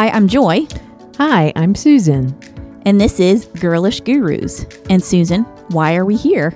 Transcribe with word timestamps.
Hi, 0.00 0.08
I'm 0.08 0.28
Joy, 0.28 0.66
Hi, 1.18 1.52
I'm 1.56 1.74
Susan. 1.74 2.34
and 2.86 2.98
this 2.98 3.20
is 3.20 3.44
Girlish 3.60 4.00
Gurus. 4.00 4.64
And 4.88 5.04
Susan, 5.04 5.42
why 5.72 5.94
are 5.96 6.06
we 6.06 6.16
here? 6.16 6.54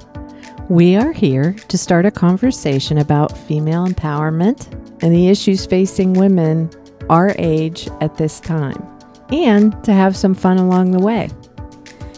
We 0.71 0.97
are 0.97 1.13
here 1.13 1.53
to 1.69 1.77
start 1.77 2.07
a 2.07 2.11
conversation 2.11 2.97
about 2.97 3.37
female 3.37 3.87
empowerment 3.87 4.73
and 5.03 5.13
the 5.13 5.29
issues 5.29 5.67
facing 5.67 6.15
women 6.15 6.71
our 7.11 7.35
age 7.39 7.87
at 8.01 8.17
this 8.17 8.41
time, 8.41 8.83
and 9.29 9.75
to 9.85 9.93
have 9.93 10.17
some 10.17 10.35
fun 10.35 10.57
along 10.57 10.93
the 10.93 11.01
way. 11.01 11.29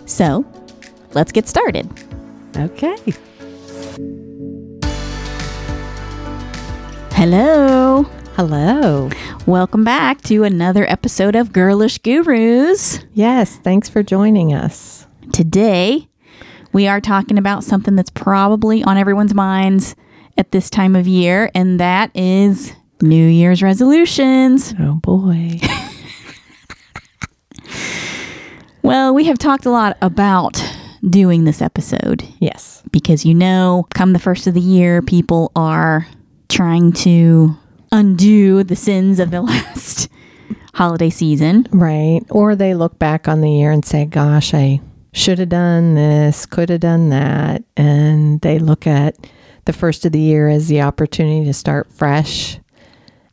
So, 0.05 0.47
let's 1.15 1.33
get 1.33 1.49
started. 1.49 1.91
Okay. 2.57 2.99
Hello. 7.11 8.09
Hello. 8.37 9.09
Welcome 9.47 9.83
back 9.83 10.21
to 10.25 10.45
another 10.45 10.85
episode 10.91 11.35
of 11.35 11.55
Girlish 11.55 11.97
Gurus. 11.97 13.01
Yes, 13.15 13.57
thanks 13.57 13.89
for 13.89 14.03
joining 14.03 14.53
us. 14.53 15.07
Today, 15.33 16.11
we 16.71 16.87
are 16.87 17.01
talking 17.01 17.39
about 17.39 17.65
something 17.65 17.97
that's 17.97 18.11
probably 18.11 18.85
on 18.85 18.99
everyone's 18.99 19.33
minds 19.33 19.97
at 20.37 20.51
this 20.51 20.69
time 20.69 20.95
of 20.95 21.09
year, 21.09 21.51
and 21.55 21.81
that 21.81 22.11
is 22.15 22.75
New 23.01 23.27
Year's 23.27 23.63
resolutions. 23.63 24.75
Oh 24.79 24.97
boy. 24.97 25.59
Well, 28.83 29.15
we 29.15 29.25
have 29.25 29.39
talked 29.39 29.67
a 29.67 29.71
lot 29.71 29.97
about 30.01 30.63
doing 31.03 31.43
this 31.43 31.61
episode 31.61 32.23
yes. 32.39 32.85
because 32.93 33.25
you 33.25 33.35
know, 33.35 33.89
come 33.95 34.13
the 34.13 34.21
first 34.21 34.47
of 34.47 34.55
the 34.55 34.61
year, 34.61 35.03
people 35.03 35.51
are 35.57 36.07
trying 36.49 36.93
to 36.93 37.57
undo 37.97 38.63
the 38.63 38.77
sins 38.77 39.19
of 39.19 39.31
the 39.31 39.41
last 39.53 40.09
holiday 40.75 41.11
season. 41.11 41.67
Right. 41.71 42.21
Or 42.31 42.55
they 42.55 42.75
look 42.75 42.99
back 42.99 43.27
on 43.29 43.41
the 43.41 43.51
year 43.51 43.71
and 43.73 43.85
say, 43.85 44.05
gosh, 44.05 44.53
I 44.55 44.81
should 45.13 45.39
have 45.39 45.49
done 45.49 45.95
this, 45.95 46.45
could 46.47 46.69
have 46.69 46.81
done 46.81 47.09
that. 47.09 47.65
And 47.77 48.41
they 48.43 48.59
look 48.59 48.87
at 48.87 49.17
the 49.65 49.73
first 49.73 50.05
of 50.05 50.13
the 50.13 50.21
year 50.21 50.49
as 50.49 50.69
the 50.69 50.83
opportunity 50.83 51.45
to 51.47 51.55
start 51.55 51.91
fresh 51.91 52.59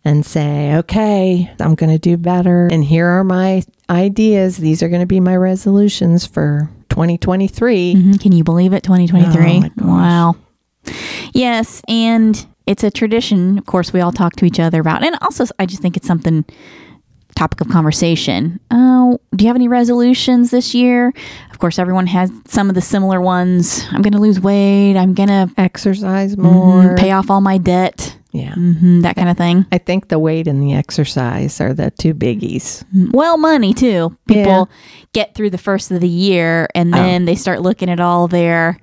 and 0.06 0.26
say, 0.26 0.76
okay, 0.76 1.52
I'm 1.60 1.76
going 1.76 1.92
to 1.92 2.00
do 2.00 2.18
better. 2.18 2.68
And 2.72 2.84
here 2.84 3.08
are 3.08 3.24
my 3.24 3.64
ideas. 3.90 4.58
These 4.58 4.82
are 4.82 4.90
going 4.90 5.02
to 5.02 5.06
be 5.06 5.20
my 5.20 5.36
resolutions 5.36 6.26
for 6.26 6.70
2023. 6.90 7.96
Mhm. 7.96 8.22
Can 8.22 8.32
you 8.32 8.44
believe 8.44 8.74
it? 8.74 8.84
2023. 8.84 9.72
Oh 9.82 9.88
wow. 9.88 10.36
Yes. 11.34 11.82
And 11.88 12.46
it's 12.66 12.84
a 12.84 12.92
tradition, 12.92 13.58
of 13.58 13.66
course, 13.66 13.92
we 13.94 14.02
all 14.02 14.12
talk 14.12 14.36
to 14.38 14.46
each 14.46 14.60
other 14.60 14.80
about. 14.82 15.04
And 15.04 15.16
also, 15.22 15.46
I 15.60 15.66
just 15.66 15.82
think 15.82 15.98
it's 15.98 16.08
something 16.08 16.46
topic 17.36 17.62
of 17.62 17.70
conversation. 17.70 18.60
Oh, 18.72 19.20
do 19.36 19.44
you 19.44 19.50
have 19.50 19.56
any 19.56 19.68
resolutions 19.68 20.52
this 20.52 20.74
year? 20.74 21.12
Of 21.52 21.60
course, 21.60 21.80
everyone 21.80 22.08
has 22.08 22.32
some 22.48 22.70
of 22.70 22.76
the 22.76 22.82
similar 22.82 23.20
ones. 23.20 23.84
I'm 23.92 24.02
going 24.02 24.14
to 24.14 24.20
lose 24.20 24.40
weight. 24.40 24.96
I'm 24.96 25.14
going 25.14 25.30
to 25.30 25.50
Exercise 25.58 26.36
mm-hmm, 26.36 26.44
more. 26.44 26.96
pay 26.96 27.12
off 27.12 27.30
all 27.30 27.42
my 27.42 27.58
debt. 27.58 28.18
Yeah. 28.32 28.54
hmm 28.56 29.02
that 29.02 29.16
kind 29.16 29.30
of 29.30 29.38
thing. 29.38 29.66
I 29.72 29.78
think 29.78 30.08
the 30.08 30.18
weight 30.18 30.48
and 30.48 30.62
the 30.64 30.74
exercise 30.74 31.62
are 31.62 31.72
the 31.74 31.92
two 31.92 32.16
biggies. 32.16 32.84
Mm-hmm. 32.86 33.12
Well, 33.12 33.38
money 33.38 33.76
too. 33.76 34.18
People 34.28 34.70
Yeah. 34.70 34.76
get 35.14 35.36
through 35.36 35.52
the 35.52 35.60
first 35.60 35.92
of 35.92 36.02
the 36.02 36.08
year 36.10 36.68
and 36.74 36.94
oh. 36.94 36.98
then 36.98 37.26
they 37.26 37.36
start 37.36 37.62
looking 37.62 37.90
at 37.90 38.00
all 38.00 38.28
their, 38.28 38.80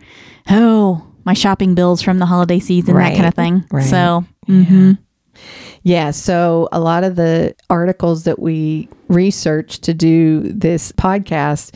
oh, 0.49 1.05
my 1.25 1.35
shopping 1.35 1.75
bills 1.75 2.03
from 2.03 2.19
the 2.19 2.27
holiday 2.27 2.59
season, 2.59 2.95
that 2.97 3.15
kind 3.15 3.27
of 3.27 3.35
thing. 3.35 3.65
right. 3.71 3.85
So, 3.85 4.25
mhm. 4.49 4.99
Yeah, 5.83 6.11
so 6.11 6.69
a 6.73 6.81
lot 6.81 7.05
of 7.05 7.17
the 7.17 7.55
articles 7.71 8.25
that 8.25 8.39
we 8.39 8.89
researched 9.09 9.83
to 9.85 9.95
do 9.95 10.41
this 10.53 10.93
podcast 10.93 11.75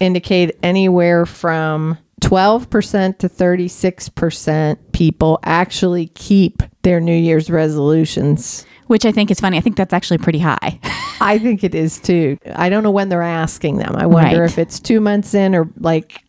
indicate 0.00 0.56
anywhere 0.62 1.24
from 1.26 1.96
12% 2.20 3.18
to 3.18 3.28
36% 3.28 4.76
people 4.92 5.38
actually 5.44 6.06
keep 6.08 6.62
their 6.82 7.00
New 7.00 7.14
Year's 7.16 7.50
resolutions. 7.50 8.64
which 8.88 9.04
I 9.04 9.12
think 9.12 9.30
is 9.30 9.38
funny. 9.38 9.58
I 9.58 9.60
think 9.60 9.76
that's 9.76 9.92
actually 9.92 10.16
pretty 10.16 10.38
high. 10.38 10.80
I 11.20 11.38
think 11.38 11.62
it 11.62 11.74
is 11.74 11.98
too. 11.98 12.38
I 12.56 12.70
don't 12.70 12.82
know 12.82 12.90
when 12.90 13.10
they're 13.10 13.20
asking 13.20 13.76
them. 13.76 13.94
I 13.94 14.06
wonder 14.06 14.40
Right. 14.40 14.50
if 14.50 14.56
it's 14.58 14.80
two 14.80 14.98
months 14.98 15.34
in 15.34 15.54
or 15.54 15.68
like 15.78 16.22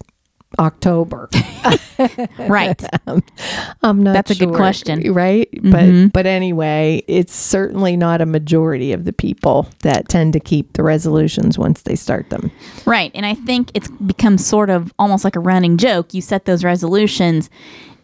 October. 0.57 1.29
right. 2.39 2.81
I'm 3.83 4.03
not 4.03 4.13
That's 4.13 4.31
a 4.31 4.35
good 4.35 4.55
question. 4.55 5.13
right? 5.13 5.49
Mhm. 5.51 6.11
But 6.11 6.13
but 6.13 6.25
anyway, 6.25 7.03
it's 7.07 7.35
certainly 7.35 7.95
not 7.95 8.21
a 8.21 8.25
majority 8.25 8.91
of 8.91 9.05
the 9.05 9.13
people 9.13 9.69
that 9.83 10.09
tend 10.09 10.33
to 10.33 10.39
keep 10.39 10.73
the 10.73 10.83
resolutions 10.83 11.57
once 11.57 11.83
they 11.83 11.95
start 11.95 12.29
them. 12.31 12.51
Right. 12.85 13.11
And 13.13 13.25
I 13.25 13.35
think 13.35 13.69
it's 13.73 13.89
become 13.89 14.37
sort 14.37 14.69
of 14.69 14.91
almost 14.97 15.23
like 15.23 15.35
a 15.35 15.39
running 15.39 15.77
joke. 15.77 16.13
You 16.13 16.21
set 16.21 16.45
those 16.45 16.63
resolutions 16.63 17.49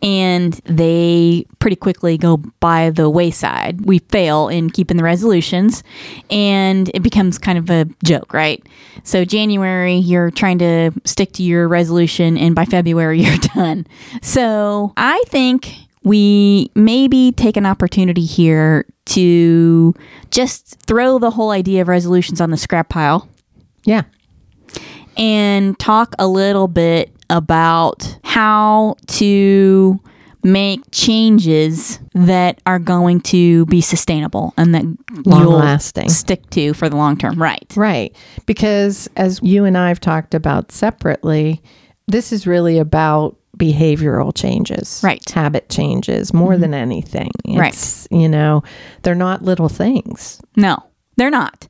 and 0.05 0.53
they 0.65 1.47
pretty 1.57 1.75
quickly 1.75 2.15
go 2.15 2.37
by 2.37 2.91
the 2.91 3.09
wayside. 3.09 3.85
We 3.85 3.99
fail 3.99 4.47
in 4.49 4.69
keeping 4.69 4.97
the 4.97 5.03
resolutions 5.03 5.81
and 6.29 6.91
it 6.93 7.01
becomes 7.01 7.39
kind 7.39 7.57
of 7.57 7.71
a 7.71 7.87
joke, 8.03 8.31
right? 8.31 8.63
So, 9.03 9.25
January, 9.25 9.95
you're 9.95 10.29
trying 10.29 10.59
to 10.59 10.91
stick 11.05 11.33
to 11.33 11.43
your 11.43 11.67
resolution, 11.67 12.37
and 12.37 12.53
by 12.55 12.65
February, 12.65 13.21
you're 13.23 13.37
done. 13.37 13.87
So, 14.21 14.93
I 14.95 15.23
think 15.27 15.73
we 16.03 16.71
maybe 16.75 17.31
take 17.31 17.57
an 17.57 17.65
opportunity 17.65 18.25
here 18.25 18.85
to 19.07 19.93
just 20.29 20.79
throw 20.85 21.17
the 21.17 21.31
whole 21.31 21.49
idea 21.49 21.81
of 21.81 21.87
resolutions 21.87 22.39
on 22.39 22.51
the 22.51 22.57
scrap 22.57 22.89
pile 22.89 23.27
Yeah. 23.85 24.03
And 25.17 25.77
talk 25.79 26.15
a 26.19 26.27
little 26.27 26.67
bit 26.67 27.11
about 27.29 28.17
how 28.23 28.95
to 29.07 29.99
make 30.43 30.79
changes 30.91 31.99
that 32.13 32.61
are 32.67 32.77
going 32.77 33.19
to 33.19 33.65
be 33.65 33.81
sustainable 33.81 34.53
and 34.57 34.75
that 34.75 34.83
Long 35.25 35.41
you'll 35.41 35.53
lasting. 35.53 36.07
stick 36.09 36.47
to 36.51 36.75
for 36.75 36.87
the 36.87 36.95
long 36.95 37.17
term. 37.17 37.41
Right. 37.41 37.65
Right. 37.75 38.15
Because 38.45 39.09
as 39.15 39.39
you 39.41 39.65
and 39.65 39.75
I 39.75 39.87
have 39.87 39.99
talked 39.99 40.35
about 40.35 40.71
separately, 40.71 41.63
this 42.07 42.31
is 42.31 42.45
really 42.45 42.77
about 42.77 43.35
behavioral 43.57 44.35
changes. 44.35 45.01
Right. 45.03 45.21
Mm-hmm. 45.21 45.39
Habit 45.39 45.69
changes 45.69 46.31
more 46.31 46.57
than 46.57 46.75
anything. 46.75 47.31
Right. 47.47 47.73
It's, 47.73 48.07
you 48.11 48.29
know, 48.29 48.61
they're 49.01 49.15
not 49.15 49.41
little 49.41 49.69
things. 49.69 50.39
No, 50.55 50.77
they're 51.17 51.31
not. 51.31 51.67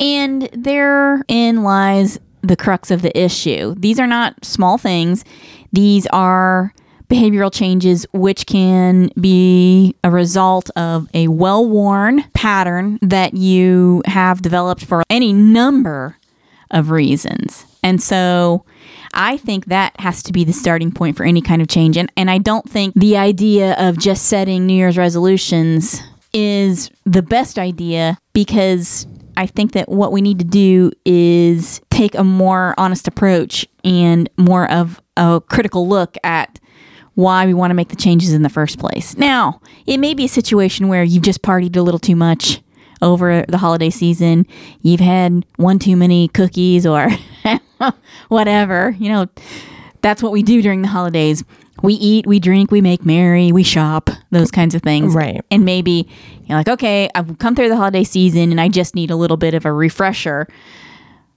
And 0.00 0.48
therein 0.52 1.62
lies 1.62 2.18
the 2.42 2.56
crux 2.56 2.90
of 2.90 3.02
the 3.02 3.16
issue. 3.18 3.74
These 3.76 3.98
are 3.98 4.06
not 4.06 4.44
small 4.44 4.78
things, 4.78 5.24
these 5.72 6.06
are 6.08 6.72
behavioral 7.08 7.52
changes 7.52 8.04
which 8.12 8.46
can 8.46 9.10
be 9.20 9.94
a 10.02 10.10
result 10.10 10.70
of 10.76 11.08
a 11.14 11.28
well 11.28 11.66
worn 11.66 12.22
pattern 12.34 12.98
that 13.00 13.34
you 13.34 14.02
have 14.06 14.42
developed 14.42 14.84
for 14.84 15.02
any 15.08 15.32
number 15.32 16.16
of 16.70 16.90
reasons. 16.90 17.64
And 17.82 18.02
so 18.02 18.64
I 19.14 19.36
think 19.36 19.66
that 19.66 19.98
has 20.00 20.22
to 20.24 20.32
be 20.32 20.44
the 20.44 20.52
starting 20.52 20.90
point 20.90 21.16
for 21.16 21.24
any 21.24 21.40
kind 21.40 21.62
of 21.62 21.68
change. 21.68 21.96
And, 21.96 22.10
and 22.16 22.30
I 22.30 22.38
don't 22.38 22.68
think 22.68 22.94
the 22.94 23.16
idea 23.16 23.74
of 23.78 23.98
just 23.98 24.26
setting 24.26 24.66
New 24.66 24.74
Year's 24.74 24.98
resolutions 24.98 26.02
is 26.32 26.90
the 27.04 27.22
best 27.22 27.58
idea 27.58 28.18
because 28.32 29.06
I 29.36 29.46
think 29.46 29.72
that 29.72 29.88
what 29.88 30.12
we 30.12 30.20
need 30.20 30.38
to 30.38 30.44
do 30.44 30.92
is 31.04 31.80
take 31.90 32.14
a 32.14 32.24
more 32.24 32.74
honest 32.78 33.06
approach 33.06 33.66
and 33.84 34.28
more 34.36 34.70
of 34.70 35.00
a 35.16 35.40
critical 35.46 35.88
look 35.88 36.16
at 36.24 36.58
why 37.14 37.46
we 37.46 37.54
want 37.54 37.70
to 37.70 37.74
make 37.74 37.88
the 37.88 37.96
changes 37.96 38.32
in 38.32 38.42
the 38.42 38.48
first 38.48 38.78
place. 38.78 39.16
Now, 39.16 39.60
it 39.86 39.98
may 39.98 40.14
be 40.14 40.26
a 40.26 40.28
situation 40.28 40.88
where 40.88 41.02
you've 41.02 41.22
just 41.22 41.42
partied 41.42 41.76
a 41.76 41.82
little 41.82 42.00
too 42.00 42.16
much 42.16 42.60
over 43.02 43.44
the 43.48 43.58
holiday 43.58 43.90
season. 43.90 44.46
You've 44.82 45.00
had 45.00 45.44
one 45.56 45.78
too 45.78 45.96
many 45.96 46.28
cookies 46.28 46.86
or 46.86 47.10
whatever. 48.28 48.94
You 48.98 49.08
know, 49.10 49.26
that's 50.02 50.22
what 50.22 50.32
we 50.32 50.42
do 50.42 50.62
during 50.62 50.82
the 50.82 50.88
holidays. 50.88 51.42
We 51.82 51.94
eat, 51.94 52.26
we 52.26 52.40
drink, 52.40 52.70
we 52.70 52.80
make 52.80 53.04
merry, 53.04 53.52
we 53.52 53.62
shop, 53.62 54.10
those 54.30 54.50
kinds 54.50 54.74
of 54.74 54.82
things. 54.82 55.14
Right. 55.14 55.42
And 55.50 55.64
maybe 55.64 56.08
you're 56.44 56.58
like, 56.58 56.68
okay, 56.68 57.08
I've 57.14 57.38
come 57.38 57.54
through 57.54 57.68
the 57.68 57.76
holiday 57.76 58.04
season 58.04 58.50
and 58.50 58.60
I 58.60 58.68
just 58.68 58.94
need 58.94 59.10
a 59.10 59.16
little 59.16 59.36
bit 59.36 59.54
of 59.54 59.64
a 59.64 59.72
refresher. 59.72 60.48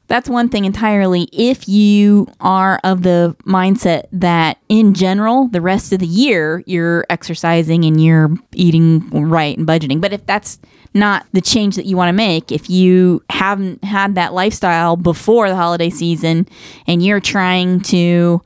That's 0.08 0.28
one 0.28 0.50
thing 0.50 0.66
entirely. 0.66 1.30
If 1.32 1.70
you 1.70 2.28
are 2.40 2.80
of 2.84 3.04
the 3.04 3.36
mindset 3.44 4.08
that 4.12 4.58
in 4.68 4.96
general, 4.96 5.48
the 5.50 5.62
rest 5.62 5.94
of 5.94 6.00
the 6.00 6.08
year, 6.08 6.64
you're 6.66 7.06
exercising 7.12 7.86
and 7.86 8.04
you're 8.04 8.32
eating 8.54 9.08
right 9.12 9.56
and 9.56 9.68
budgeting. 9.68 10.02
But 10.02 10.12
if 10.12 10.26
that's 10.26 10.58
not 10.96 11.28
the 11.34 11.42
change 11.42 11.76
that 11.76 11.86
you 11.86 11.96
want 11.96 12.10
to 12.10 12.14
make, 12.14 12.52
if 12.52 12.72
you 12.72 13.24
haven't 13.30 13.84
had 13.84 14.16
that 14.16 14.34
lifestyle 14.34 14.96
before 14.96 15.48
the 15.48 15.56
holiday 15.56 15.92
season 15.92 16.48
and 16.88 17.06
you're 17.06 17.20
trying 17.20 17.80
to 17.82 18.42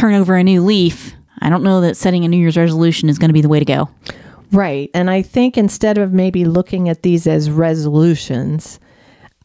turn 0.00 0.14
over 0.14 0.34
a 0.34 0.42
new 0.42 0.62
leaf, 0.62 1.14
I 1.40 1.50
don't 1.50 1.62
know 1.62 1.82
that 1.82 1.94
setting 1.94 2.24
a 2.24 2.28
New 2.28 2.38
Year's 2.38 2.56
resolution 2.56 3.10
is 3.10 3.18
going 3.18 3.28
to 3.28 3.34
be 3.34 3.42
the 3.42 3.50
way 3.50 3.58
to 3.58 3.66
go. 3.66 3.90
Right. 4.50 4.90
And 4.94 5.10
I 5.10 5.20
think 5.20 5.58
instead 5.58 5.98
of 5.98 6.12
maybe 6.12 6.46
looking 6.46 6.88
at 6.88 7.02
these 7.02 7.26
as 7.26 7.50
resolutions, 7.50 8.80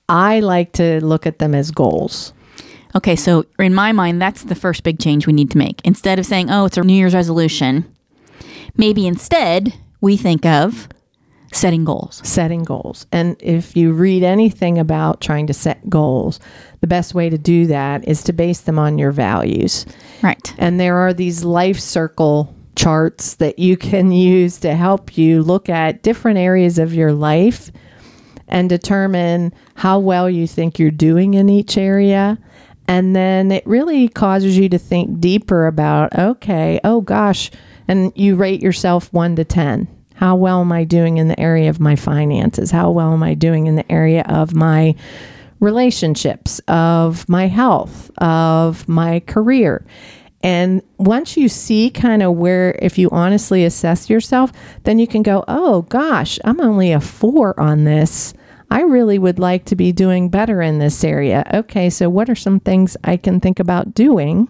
I 0.08 0.40
like 0.40 0.72
to 0.74 1.04
look 1.04 1.28
at 1.28 1.40
them 1.40 1.54
as 1.54 1.72
goals. 1.72 2.32
Okay, 2.96 3.18
so 3.18 3.46
in 3.60 3.74
my 3.74 3.92
mind, 3.92 4.22
that's 4.22 4.44
the 4.44 4.56
first 4.56 4.84
big 4.84 4.98
change 4.98 5.28
we 5.28 5.34
need 5.34 5.52
to 5.52 5.58
make. 5.58 5.82
Instead 5.84 6.20
of 6.20 6.26
saying, 6.26 6.50
oh, 6.50 6.66
it's 6.66 6.78
a 6.78 6.84
New 6.84 6.94
Year's 6.94 7.14
resolution, 7.14 7.94
maybe 8.78 9.06
instead 9.06 9.74
we 10.00 10.16
think 10.16 10.46
of 10.46 10.88
setting 11.52 11.84
goals. 11.84 12.22
Setting 12.24 12.64
goals. 12.64 13.06
And 13.12 13.36
if 13.42 13.76
you 13.76 13.92
read 13.92 14.24
anything 14.24 14.78
about 14.78 15.20
trying 15.20 15.48
to 15.48 15.54
set 15.54 15.90
goals, 15.90 16.40
the 16.80 16.88
best 16.88 17.14
way 17.14 17.30
to 17.30 17.38
do 17.38 17.68
that 17.68 18.08
is 18.08 18.24
to 18.24 18.34
base 18.34 18.62
them 18.62 18.80
on 18.80 18.98
your 18.98 19.12
values. 19.12 19.86
Right. 20.22 20.54
And 20.58 20.80
there 20.80 20.98
are 20.98 21.14
these 21.14 21.44
life 21.44 21.80
circle 21.80 22.54
charts 22.76 23.36
that 23.36 23.60
you 23.60 23.78
can 23.78 24.12
use 24.12 24.60
to 24.60 24.76
help 24.76 25.18
you 25.18 25.42
look 25.42 25.70
at 25.70 26.04
different 26.04 26.38
areas 26.38 26.78
of 26.78 26.94
your 26.94 27.14
life 27.14 27.72
and 28.48 28.70
determine 28.70 29.54
how 29.76 30.00
well 30.00 30.30
you 30.30 30.48
think 30.48 30.78
you're 30.78 30.92
doing 30.92 31.34
in 31.34 31.50
each 31.50 31.78
area. 31.78 32.38
And 32.88 33.16
then 33.16 33.52
it 33.52 33.66
really 33.66 34.08
causes 34.08 34.58
you 34.58 34.70
to 34.70 34.78
think 34.78 35.20
deeper 35.20 35.66
about, 35.66 36.16
okay, 36.18 36.80
oh 36.84 37.02
gosh, 37.02 37.50
and 37.88 38.12
you 38.16 38.36
rate 38.36 38.62
yourself 38.62 39.12
one 39.12 39.36
to 39.38 39.44
10. 39.44 39.88
How 40.16 40.36
well 40.36 40.62
am 40.62 40.72
I 40.72 40.84
doing 40.84 41.18
in 41.18 41.28
the 41.28 41.40
area 41.40 41.70
of 41.70 41.80
my 41.80 41.96
finances? 41.96 42.72
How 42.72 42.92
well 42.92 43.14
am 43.14 43.24
I 43.24 43.34
doing 43.34 43.68
in 43.68 43.76
the 43.76 43.92
area 43.92 44.24
of 44.28 44.54
my 44.54 44.96
relationships, 45.60 46.60
of 46.68 47.28
my 47.30 47.48
health, 47.48 48.12
of 48.18 48.88
my 48.88 49.20
career? 49.22 49.86
And 50.44 50.84
once 50.98 51.38
you 51.38 51.50
see 51.50 51.90
kind 51.90 52.22
of 52.22 52.34
where, 52.36 52.78
if 52.80 52.98
you 53.00 53.10
honestly 53.10 53.66
assess 53.66 54.10
yourself, 54.10 54.52
then 54.84 55.00
you 55.00 55.08
can 55.08 55.24
go, 55.24 55.44
oh 55.48 55.84
gosh, 55.84 56.38
I'm 56.44 56.62
only 56.62 56.92
a 56.92 57.00
four 57.00 57.60
on 57.60 57.84
this. 57.84 58.34
I 58.70 58.82
really 58.82 59.18
would 59.18 59.40
like 59.40 59.66
to 59.66 59.76
be 59.76 59.92
doing 59.92 60.30
better 60.30 60.62
in 60.62 60.78
this 60.80 61.04
area. 61.04 61.50
Okay, 61.54 61.90
so 61.90 62.10
what 62.10 62.30
are 62.30 62.36
some 62.36 62.60
things 62.60 62.96
I 63.04 63.18
can 63.18 63.40
think 63.40 63.60
about 63.60 63.96
doing 63.96 64.48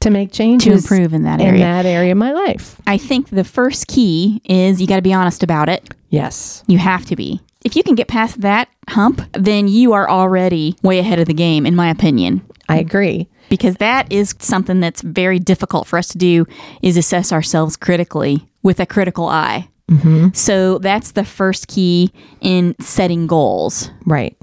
to 0.00 0.10
make 0.10 0.30
changes 0.32 0.84
To 0.84 0.94
improve 0.94 1.12
in 1.14 1.24
that 1.24 1.40
area. 1.40 1.54
in 1.54 1.60
that 1.60 1.86
area 1.86 2.12
of 2.12 2.18
my 2.18 2.32
life? 2.32 2.80
I 2.86 2.98
think 2.98 3.30
the 3.30 3.44
first 3.44 3.86
key 3.86 4.40
is 4.44 4.80
you 4.80 4.86
got 4.86 4.96
to 4.96 5.02
be 5.02 5.12
honest 5.14 5.42
about 5.42 5.68
it. 5.68 5.88
Yes. 6.10 6.62
You 6.66 6.78
have 6.78 7.04
to 7.06 7.16
be. 7.16 7.40
If 7.68 7.76
you 7.76 7.82
can 7.82 7.96
get 7.96 8.08
past 8.08 8.40
that 8.40 8.70
hump, 8.88 9.20
then 9.34 9.68
you 9.68 9.92
are 9.92 10.08
already 10.08 10.74
way 10.82 11.00
ahead 11.00 11.18
of 11.18 11.26
the 11.26 11.34
game, 11.34 11.66
in 11.66 11.76
my 11.76 11.90
opinion. 11.90 12.40
I 12.66 12.78
agree. 12.78 13.28
Because 13.50 13.76
that 13.76 14.10
is 14.10 14.34
something 14.38 14.80
that's 14.80 15.02
very 15.02 15.38
difficult 15.38 15.86
for 15.86 15.98
us 15.98 16.08
to 16.08 16.16
do 16.16 16.46
is 16.80 16.96
assess 16.96 17.30
ourselves 17.30 17.76
critically 17.76 18.48
with 18.62 18.80
a 18.80 18.86
critical 18.86 19.26
eye. 19.26 19.68
Mm-hmm. 19.90 20.28
So 20.32 20.78
that's 20.78 21.12
the 21.12 21.26
first 21.26 21.68
key 21.68 22.10
in 22.40 22.74
setting 22.80 23.26
goals. 23.26 23.90
Right. 24.06 24.34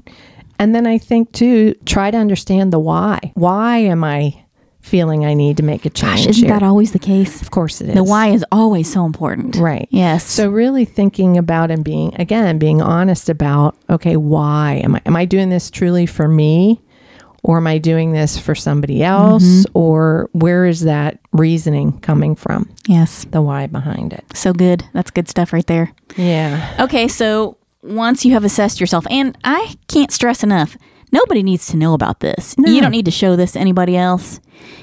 And 0.60 0.72
then 0.72 0.86
I 0.86 0.96
think 0.96 1.32
too, 1.32 1.74
try 1.84 2.12
to 2.12 2.16
understand 2.16 2.72
the 2.72 2.78
why. 2.78 3.32
Why 3.34 3.78
am 3.78 4.04
I 4.04 4.44
feeling 4.86 5.24
I 5.26 5.34
need 5.34 5.56
to 5.58 5.62
make 5.62 5.84
a 5.84 5.90
change? 5.90 6.20
Gosh, 6.20 6.26
isn't 6.26 6.44
here? 6.48 6.52
that 6.58 6.62
always 6.64 6.92
the 6.92 6.98
case? 6.98 7.42
of 7.42 7.50
course 7.50 7.80
it 7.80 7.88
is. 7.88 7.94
The 7.94 8.04
why 8.04 8.28
is 8.28 8.44
always 8.52 8.90
so 8.92 9.04
important. 9.04 9.56
Right. 9.56 9.88
Yes. 9.90 10.24
So 10.24 10.48
really 10.48 10.84
thinking 10.84 11.36
about 11.36 11.70
and 11.70 11.84
being 11.84 12.14
again 12.14 12.58
being 12.58 12.80
honest 12.80 13.28
about 13.28 13.76
okay, 13.90 14.16
why 14.16 14.80
am 14.84 14.94
I 14.96 15.02
am 15.04 15.16
I 15.16 15.24
doing 15.24 15.50
this 15.50 15.70
truly 15.70 16.06
for 16.06 16.28
me 16.28 16.80
or 17.42 17.58
am 17.58 17.66
I 17.66 17.78
doing 17.78 18.12
this 18.12 18.38
for 18.38 18.54
somebody 18.54 19.02
else 19.04 19.44
Mm-hmm. 19.44 19.78
or 19.78 20.28
where 20.32 20.66
is 20.66 20.80
that 20.82 21.18
reasoning 21.32 21.98
coming 22.00 22.34
from? 22.34 22.68
yes. 22.88 23.24
The 23.30 23.42
why 23.42 23.66
behind 23.66 24.12
it. 24.12 24.24
So 24.34 24.52
good. 24.52 24.84
That's 24.92 25.10
good 25.10 25.28
stuff 25.28 25.52
right 25.52 25.66
there. 25.66 25.92
Yeah. 26.16 26.76
Okay, 26.80 27.08
so 27.08 27.56
once 27.82 28.24
you 28.24 28.32
have 28.32 28.44
assessed 28.44 28.80
yourself, 28.80 29.06
and 29.10 29.36
I 29.44 29.74
can't 29.86 30.10
stress 30.10 30.42
enough, 30.42 30.76
nobody 31.16 31.42
needs 31.42 31.66
to 31.68 31.76
know 31.76 31.94
about 31.94 32.20
this. 32.20 32.54
You 32.58 32.80
don't 32.80 32.90
need 32.90 33.06
to 33.06 33.10
show 33.10 33.36
this 33.36 33.52
to 33.52 33.58
anybody 33.58 33.96
else. 33.96 34.40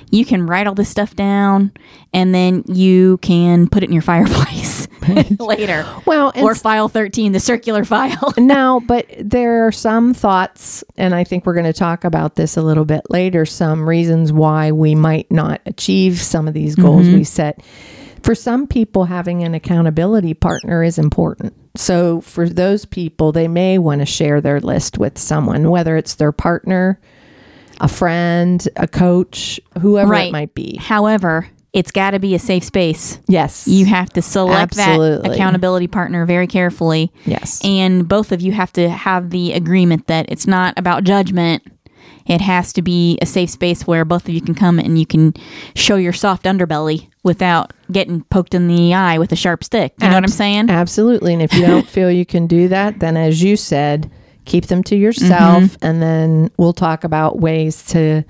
You 0.10 0.26
can 0.26 0.46
write 0.46 0.68
all 0.68 0.76
this 0.76 0.90
stuff 0.90 1.16
down, 1.16 1.72
and 2.14 2.34
then 2.36 2.64
you 2.68 3.18
can 3.18 3.68
put 3.68 3.84
it 3.84 3.88
in 3.88 3.94
your 3.94 4.02
fireplace 4.14 4.88
later. 5.40 5.86
Well, 6.06 6.32
or 6.36 6.56
file 6.56 6.88
13, 6.88 7.32
the 7.32 7.40
circular 7.40 7.84
file. 7.84 8.34
now, 8.38 8.80
but 8.80 9.08
there 9.20 9.66
are 9.66 9.72
some 9.72 10.14
thoughts, 10.14 10.84
and 10.98 11.16
I 11.16 11.24
think 11.24 11.46
we're 11.46 11.56
going 11.56 11.66
to 11.66 11.74
talk 11.74 12.04
about 12.04 12.36
this 12.36 12.58
a 12.58 12.62
little 12.62 12.86
bit 12.86 13.02
later. 13.10 13.46
Some 13.46 13.88
reasons 13.88 14.32
why 14.32 14.72
we 14.72 14.96
might 14.96 15.32
not 15.32 15.62
achieve 15.66 16.20
some 16.20 16.48
of 16.48 16.54
these 16.54 16.76
goals 16.76 17.08
mm-hmm. 17.08 17.18
we 17.18 17.24
set. 17.24 17.60
For 18.24 18.36
some 18.36 18.68
people, 18.68 19.06
having 19.06 19.44
an 19.44 19.54
accountability 19.54 20.34
partner 20.34 20.82
is 20.84 20.98
important. 20.98 21.54
So, 21.76 22.22
for 22.22 22.48
those 22.48 22.86
people, 22.86 23.32
they 23.32 23.48
may 23.48 23.78
want 23.78 24.00
to 24.00 24.06
share 24.06 24.40
their 24.42 24.60
list 24.60 24.98
with 24.98 25.18
someone, 25.18 25.70
whether 25.70 25.98
it's 25.98 26.16
their 26.16 26.32
partner, 26.32 27.00
a 27.82 27.88
friend, 27.88 28.66
a 28.78 28.88
coach, 28.88 29.60
whoever 29.82 30.12
Right. 30.12 30.28
it 30.30 30.32
might 30.32 30.54
be. 30.54 30.78
However, 30.78 31.48
it's 31.74 31.92
got 31.92 32.12
to 32.12 32.20
be 32.20 32.36
a 32.36 32.40
safe 32.40 32.64
space. 32.64 33.18
Yes. 33.28 33.68
You 33.68 33.88
have 33.88 34.10
to 34.12 34.22
select 34.22 34.76
that 34.76 35.22
accountability 35.26 35.88
partner 35.88 36.26
very 36.28 36.46
carefully. 36.46 37.12
yes. 37.26 37.60
And 37.66 38.08
both 38.08 38.32
of 38.32 38.42
you 38.42 38.52
have 38.52 38.72
to 38.74 38.88
have 38.90 39.32
the 39.32 39.54
agreement 39.54 40.06
that 40.08 40.28
it's 40.30 40.46
not 40.46 40.76
about 40.78 41.04
judgment. 41.04 41.64
It 42.26 42.42
has 42.42 42.74
to 42.74 42.82
be 42.82 43.18
a 43.22 43.26
safe 43.26 43.50
space 43.50 43.86
where 43.86 44.06
both 44.06 44.28
of 44.28 44.34
you 44.34 44.42
can 44.42 44.56
come 44.56 44.80
and 44.80 44.98
you 44.98 45.06
can 45.06 45.34
show 45.76 45.96
your 45.96 46.14
soft 46.14 46.46
underbelly 46.46 47.10
without 47.24 47.74
getting 47.92 48.24
poked 48.26 48.54
in 48.54 48.68
the 48.68 48.94
eye 48.94 49.18
with 49.18 49.32
a 49.32 49.36
sharp 49.36 49.64
stick. 49.64 49.94
You 50.02 50.10
know 50.10 50.16
what 50.16 50.24
I'm 50.24 50.30
saying? 50.30 50.70
Absolutely. 50.70 51.34
And 51.34 51.42
if 51.42 51.54
you 51.54 51.66
don't 51.66 51.88
feel 51.88 52.12
you 52.12 52.26
can 52.26 52.48
do 52.48 52.68
that, 52.70 53.00
then 53.00 53.18
as 53.18 53.42
you 53.42 53.56
said, 53.56 54.12
keep 54.46 54.68
them 54.68 54.84
to 54.84 54.96
yourself. 54.96 55.64
Mm-hmm. 55.64 55.86
And 55.86 56.02
then 56.02 56.52
we'll 56.58 56.74
talk 56.74 57.04
about 57.04 57.40
ways 57.40 57.86
to 57.88 58.24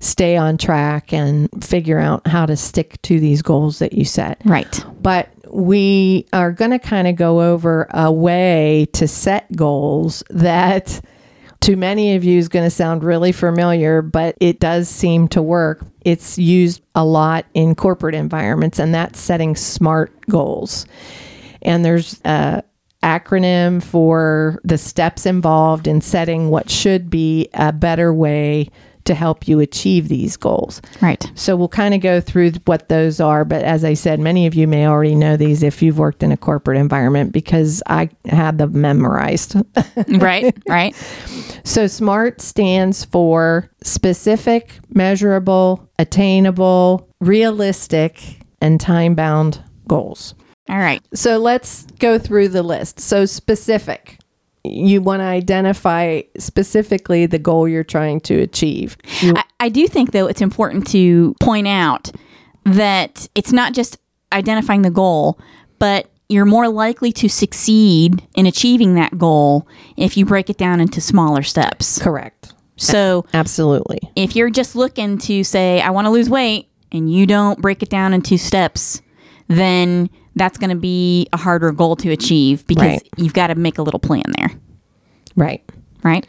stay 0.00 0.36
on 0.36 0.58
track 0.58 1.12
and 1.12 1.48
figure 1.64 1.98
out 1.98 2.26
how 2.26 2.44
to 2.46 2.56
stick 2.56 3.00
to 3.02 3.18
these 3.18 3.40
goals 3.42 3.78
that 3.78 3.92
you 3.92 4.04
set. 4.04 4.40
Right. 4.44 4.84
But 5.00 5.30
we 5.50 6.26
are 6.32 6.52
going 6.52 6.72
to 6.72 6.78
kind 6.78 7.06
of 7.06 7.16
go 7.16 7.40
over 7.40 7.86
a 7.90 8.10
way 8.12 8.86
to 8.94 9.06
set 9.06 9.50
goals 9.56 10.24
that 10.30 11.00
to 11.64 11.76
many 11.76 12.14
of 12.14 12.24
you 12.24 12.38
is 12.38 12.48
going 12.48 12.66
to 12.66 12.70
sound 12.70 13.02
really 13.02 13.32
familiar, 13.32 14.02
but 14.02 14.36
it 14.38 14.60
does 14.60 14.86
seem 14.86 15.28
to 15.28 15.40
work. 15.40 15.84
It's 16.02 16.38
used 16.38 16.82
a 16.94 17.06
lot 17.06 17.46
in 17.54 17.74
corporate 17.74 18.14
environments, 18.14 18.78
and 18.78 18.94
that's 18.94 19.18
setting 19.18 19.56
SMART 19.56 20.12
goals. 20.28 20.84
And 21.62 21.82
there's 21.82 22.20
a 22.26 22.62
acronym 23.02 23.82
for 23.82 24.60
the 24.62 24.76
steps 24.76 25.24
involved 25.24 25.86
in 25.86 26.02
setting 26.02 26.50
what 26.50 26.68
should 26.68 27.08
be 27.08 27.48
a 27.54 27.72
better 27.72 28.12
way 28.12 28.68
to 29.04 29.14
help 29.14 29.46
you 29.46 29.60
achieve 29.60 30.08
these 30.08 30.36
goals. 30.36 30.80
Right. 31.00 31.30
So 31.34 31.56
we'll 31.56 31.68
kind 31.68 31.94
of 31.94 32.00
go 32.00 32.20
through 32.20 32.52
what 32.64 32.88
those 32.88 33.20
are. 33.20 33.44
But 33.44 33.62
as 33.62 33.84
I 33.84 33.94
said, 33.94 34.20
many 34.20 34.46
of 34.46 34.54
you 34.54 34.66
may 34.66 34.86
already 34.86 35.14
know 35.14 35.36
these 35.36 35.62
if 35.62 35.82
you've 35.82 35.98
worked 35.98 36.22
in 36.22 36.32
a 36.32 36.36
corporate 36.36 36.78
environment 36.78 37.32
because 37.32 37.82
I 37.86 38.10
had 38.26 38.58
them 38.58 38.80
memorized. 38.80 39.56
right. 40.08 40.56
Right. 40.68 40.94
so 41.64 41.86
SMART 41.86 42.40
stands 42.40 43.04
for 43.04 43.70
specific, 43.82 44.78
measurable, 44.88 45.88
attainable, 45.98 47.08
realistic, 47.20 48.40
and 48.60 48.80
time 48.80 49.14
bound 49.14 49.62
goals. 49.86 50.34
All 50.68 50.78
right. 50.78 51.02
So 51.14 51.38
let's 51.38 51.84
go 51.98 52.18
through 52.18 52.48
the 52.48 52.62
list. 52.62 53.00
So 53.00 53.26
specific. 53.26 54.18
You 54.64 55.02
want 55.02 55.20
to 55.20 55.24
identify 55.24 56.22
specifically 56.38 57.26
the 57.26 57.38
goal 57.38 57.68
you're 57.68 57.84
trying 57.84 58.20
to 58.22 58.40
achieve. 58.40 58.96
You- 59.20 59.34
I, 59.36 59.44
I 59.60 59.68
do 59.68 59.86
think, 59.86 60.12
though, 60.12 60.26
it's 60.26 60.40
important 60.40 60.86
to 60.88 61.34
point 61.40 61.68
out 61.68 62.10
that 62.64 63.28
it's 63.34 63.52
not 63.52 63.74
just 63.74 63.98
identifying 64.32 64.82
the 64.82 64.90
goal, 64.90 65.38
but 65.78 66.10
you're 66.30 66.46
more 66.46 66.68
likely 66.68 67.12
to 67.12 67.28
succeed 67.28 68.26
in 68.34 68.46
achieving 68.46 68.94
that 68.94 69.18
goal 69.18 69.68
if 69.96 70.16
you 70.16 70.24
break 70.24 70.48
it 70.48 70.56
down 70.56 70.80
into 70.80 71.00
smaller 71.00 71.42
steps. 71.42 71.98
correct. 72.00 72.54
So 72.76 73.24
Absolutely. 73.34 74.00
if 74.16 74.34
you're 74.34 74.50
just 74.50 74.74
looking 74.74 75.18
to 75.18 75.44
say, 75.44 75.80
I 75.80 75.90
want 75.90 76.06
to 76.06 76.10
lose 76.10 76.28
weight, 76.30 76.68
and 76.90 77.12
you 77.12 77.26
don't 77.26 77.60
break 77.60 77.82
it 77.82 77.88
down 77.90 78.14
into 78.14 78.36
steps, 78.38 79.02
then 79.48 80.08
that's 80.36 80.58
going 80.58 80.70
to 80.70 80.76
be 80.76 81.28
a 81.32 81.36
harder 81.36 81.70
goal 81.72 81.96
to 81.96 82.10
achieve 82.10 82.66
because 82.66 82.82
Right. 82.86 83.08
you've 83.16 83.34
got 83.34 83.48
to 83.48 83.54
make 83.54 83.78
a 83.78 83.82
little 83.82 84.00
plan 84.00 84.24
there, 84.38 84.50
Right. 85.36 85.62
right? 86.02 86.26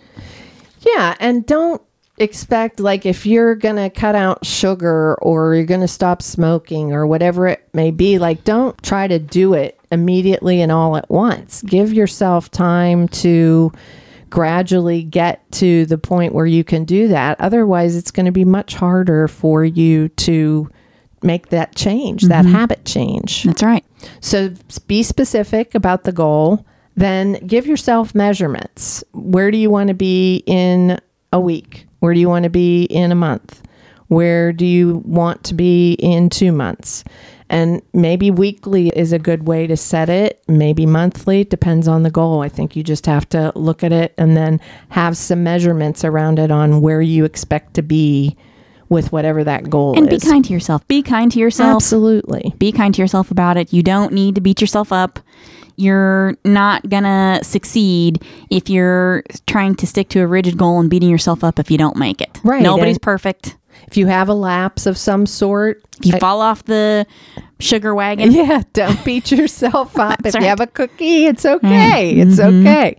Yeah, 0.81 1.15
and 1.19 1.45
don't 1.45 1.81
expect 2.17 2.79
like 2.79 3.05
if 3.05 3.25
you're 3.25 3.55
going 3.55 3.75
to 3.75 3.89
cut 3.89 4.15
out 4.15 4.45
sugar 4.45 5.15
or 5.21 5.55
you're 5.55 5.65
going 5.65 5.81
to 5.81 5.87
stop 5.87 6.21
smoking 6.21 6.93
or 6.93 7.05
whatever 7.05 7.47
it 7.47 7.67
may 7.73 7.91
be, 7.91 8.19
like 8.19 8.43
don't 8.43 8.81
try 8.83 9.07
to 9.07 9.19
do 9.19 9.53
it 9.53 9.77
immediately 9.91 10.61
and 10.61 10.71
all 10.71 10.95
at 10.95 11.09
once. 11.09 11.61
Give 11.63 11.91
yourself 11.91 12.49
time 12.51 13.07
to 13.09 13.71
gradually 14.29 15.03
get 15.03 15.49
to 15.53 15.85
the 15.85 15.97
point 15.97 16.33
where 16.33 16.45
you 16.45 16.63
can 16.63 16.83
do 16.85 17.07
that. 17.09 17.39
Otherwise, 17.39 17.95
it's 17.95 18.11
going 18.11 18.25
to 18.25 18.31
be 18.31 18.45
much 18.45 18.75
harder 18.75 19.27
for 19.27 19.63
you 19.63 20.09
to 20.09 20.69
make 21.25 21.49
that 21.49 21.75
change, 21.75 22.23
that 22.23 22.45
mm-hmm. 22.45 22.53
habit 22.53 22.85
change. 22.85 23.43
That's 23.43 23.63
right. 23.63 23.83
So 24.21 24.53
be 24.87 25.03
specific 25.03 25.75
about 25.75 26.03
the 26.03 26.11
goal 26.11 26.65
Then 26.95 27.33
give 27.45 27.67
yourself 27.67 28.15
measurements. 28.15 29.03
Where 29.11 29.51
do 29.51 29.57
you 29.57 29.69
want 29.69 29.89
to 29.89 29.93
be 29.93 30.43
in 30.45 30.97
a 31.31 31.39
week? 31.39 31.87
Where 31.99 32.13
do 32.13 32.19
you 32.19 32.29
want 32.29 32.43
to 32.43 32.49
be 32.49 32.83
in 32.83 33.11
a 33.11 33.15
month? 33.15 33.61
Where 34.07 34.53
do 34.53 34.65
you 34.65 35.01
want 35.05 35.43
to 35.45 35.53
be 35.53 35.93
in 35.93 36.29
two 36.29 36.51
months? 36.51 37.03
And 37.49 37.81
maybe 37.93 38.31
weekly 38.31 38.89
is 38.89 39.11
a 39.11 39.19
good 39.19 39.47
way 39.47 39.67
to 39.67 39.77
set 39.77 40.09
it, 40.09 40.43
maybe 40.47 40.85
monthly, 40.85 41.43
depends 41.43 41.87
on 41.87 42.03
the 42.03 42.09
goal. 42.09 42.41
I 42.41 42.49
think 42.49 42.75
you 42.75 42.83
just 42.83 43.05
have 43.05 43.27
to 43.29 43.51
look 43.55 43.83
at 43.83 43.91
it 43.91 44.13
and 44.17 44.35
then 44.35 44.59
have 44.89 45.17
some 45.17 45.43
measurements 45.43 46.03
around 46.03 46.39
it 46.39 46.49
on 46.49 46.81
where 46.81 47.01
you 47.01 47.25
expect 47.25 47.75
to 47.75 47.81
be 47.83 48.35
with 48.89 49.11
whatever 49.11 49.43
that 49.43 49.69
goal 49.69 49.97
And 49.97 50.11
is. 50.11 50.13
And 50.13 50.21
be 50.21 50.31
kind 50.31 50.45
to 50.45 50.53
yourself. 50.53 50.87
Be 50.87 51.01
kind 51.01 51.31
to 51.31 51.39
yourself. 51.39 51.75
Absolutely. 51.75 52.53
Be 52.57 52.71
kind 52.71 52.93
to 52.95 53.01
yourself 53.01 53.31
about 53.31 53.57
it. 53.57 53.73
You 53.73 53.81
don't 53.83 54.13
need 54.13 54.35
to 54.35 54.41
beat 54.41 54.61
yourself 54.61 54.91
up. 54.91 55.19
You're 55.77 56.37
not 56.45 56.89
gonna 56.89 57.39
succeed 57.43 58.23
if 58.49 58.69
you're 58.69 59.23
trying 59.45 59.75
to 59.75 59.87
stick 59.87 60.07
to 60.09 60.19
a 60.21 60.27
rigid 60.27 60.57
goal 60.57 60.79
and 60.79 60.89
beating 60.89 61.09
yourself 61.09 61.43
up 61.43 61.59
if 61.59 61.69
you 61.69 61.77
don't 61.77 61.97
make 61.97 62.21
it. 62.21 62.39
Right, 62.43 62.61
Nobody's 62.61 62.95
and- 62.95 63.01
perfect. 63.01 63.57
If 63.87 63.97
you 63.97 64.07
have 64.07 64.29
a 64.29 64.33
lapse 64.33 64.85
of 64.85 64.97
some 64.97 65.25
sort, 65.25 65.83
If 65.99 66.05
you 66.07 66.13
I- 66.15 66.19
fall 66.19 66.41
off 66.41 66.63
the 66.63 67.05
sugar 67.59 67.93
wagon, 67.93 68.31
yeah, 68.31 68.63
don't 68.73 69.03
beat 69.03 69.31
yourself 69.31 69.99
up. 69.99 70.19
if 70.19 70.31
That's 70.33 70.35
you 70.37 70.43
have 70.49 70.61
a 70.61 70.67
cookie, 70.67 71.25
it's 71.25 71.43
mm, 71.43 71.55
okay. 71.55 72.11
It's 72.11 72.39
mm-hmm. 72.39 72.65
okay. 72.65 72.97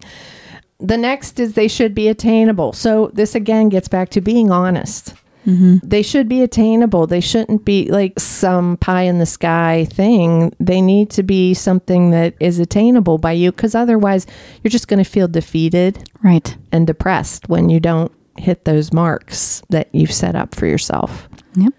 The 0.79 0.99
next 0.99 1.41
is 1.41 1.55
they 1.55 1.69
should 1.69 1.95
be 1.95 2.09
attainable. 2.09 2.75
So 2.75 3.11
this 3.15 3.35
again 3.35 3.71
gets 3.71 3.89
back 3.89 4.11
to 4.11 4.21
being 4.21 4.51
honest. 4.51 5.15
Mm-hmm. 5.47 5.77
They 5.83 6.03
should 6.03 6.29
be 6.29 6.43
attainable. 6.43 7.07
They 7.07 7.21
shouldn't 7.21 7.65
be 7.65 7.91
like 7.91 8.19
some 8.19 8.77
pie 8.79 9.03
in 9.03 9.19
the 9.19 9.27
sky 9.27 9.87
thing. 9.91 10.55
They 10.59 10.81
need 10.81 11.11
to 11.11 11.23
be 11.23 11.55
something 11.55 12.11
that 12.11 12.35
is 12.41 12.59
attainable 12.59 13.19
by 13.19 13.33
you 13.33 13.53
because 13.53 13.75
otherwise 13.75 14.27
you're 14.63 14.71
just 14.71 14.89
going 14.89 15.03
to 15.03 15.09
feel 15.09 15.29
defeated 15.29 16.11
right. 16.23 16.57
and 16.73 16.87
depressed 16.87 17.49
when 17.49 17.71
you 17.71 17.79
don't 17.79 18.13
hit 18.39 18.65
those 18.65 18.93
marks 18.93 19.63
that 19.71 19.89
you've 19.93 20.13
set 20.13 20.35
up 20.35 20.55
for 20.55 20.67
yourself. 20.67 21.29
Yep. 21.55 21.73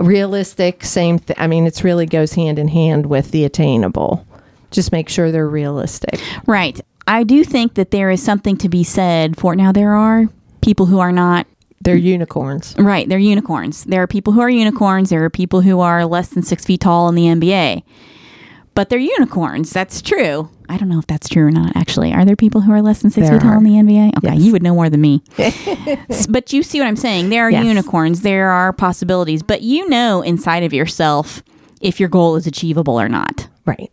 Realistic, 0.00 0.84
same 0.84 1.18
thing. 1.18 1.36
I 1.38 1.46
mean, 1.46 1.66
it's 1.66 1.84
really 1.84 2.06
goes 2.06 2.32
hand 2.34 2.58
in 2.58 2.68
hand 2.68 3.06
with 3.06 3.30
the 3.30 3.44
attainable. 3.44 4.26
Just 4.70 4.92
make 4.92 5.08
sure 5.08 5.30
they're 5.30 5.48
realistic. 5.48 6.20
Right. 6.46 6.80
I 7.06 7.24
do 7.24 7.42
think 7.42 7.74
that 7.74 7.90
there 7.90 8.10
is 8.10 8.22
something 8.22 8.56
to 8.58 8.68
be 8.68 8.84
said 8.84 9.36
for 9.38 9.56
now. 9.56 9.72
There 9.72 9.94
are 9.94 10.26
people 10.60 10.86
who 10.86 10.98
are 10.98 11.12
not 11.12 11.46
They're 11.80 11.96
unicorns. 11.96 12.74
Right, 12.78 13.08
they're 13.08 13.18
unicorns. 13.18 13.84
There 13.84 14.02
are 14.02 14.06
people 14.06 14.32
who 14.32 14.40
are 14.40 14.50
unicorns. 14.50 15.10
There 15.10 15.24
are 15.24 15.30
people 15.30 15.60
who 15.62 15.80
are 15.80 16.04
less 16.04 16.28
than 16.28 16.42
six 16.42 16.64
feet 16.64 16.80
tall 16.80 17.08
in 17.08 17.14
the 17.14 17.22
NBA, 17.26 17.82
but 18.74 18.88
they're 18.90 18.98
unicorns. 18.98 19.70
That's 19.70 20.02
true. 20.02 20.50
I 20.68 20.76
don't 20.76 20.88
know 20.90 20.98
if 20.98 21.06
that's 21.06 21.28
true 21.30 21.46
or 21.46 21.50
not. 21.50 21.74
Actually, 21.76 22.12
are 22.12 22.24
there 22.26 22.36
people 22.36 22.60
who 22.60 22.72
are 22.72 22.82
less 22.82 23.00
than 23.00 23.10
six 23.10 23.28
There 23.28 23.38
feet 23.40 23.46
tall 23.48 23.56
in 23.58 23.64
the 23.64 23.70
NBA? 23.70 24.18
Okay, 24.18 24.34
Yes. 24.34 24.42
you 24.42 24.52
would 24.52 24.62
know 24.62 24.74
more 24.74 24.90
than 24.90 25.00
me. 25.00 25.22
But 26.28 26.52
you 26.52 26.62
see 26.62 26.78
what 26.78 26.86
I'm 26.88 26.96
saying? 26.96 27.30
There 27.30 27.46
are 27.46 27.50
Yes. 27.50 27.64
unicorns. 27.64 28.20
There 28.20 28.50
are 28.50 28.72
possibilities, 28.72 29.42
but 29.42 29.62
you 29.62 29.88
know 29.88 30.20
inside 30.20 30.62
of 30.64 30.72
yourself 30.74 31.42
if 31.80 31.98
your 32.00 32.08
goal 32.10 32.36
is 32.36 32.46
achievable 32.46 33.00
or 33.00 33.08
not. 33.08 33.48
Right. 33.64 33.90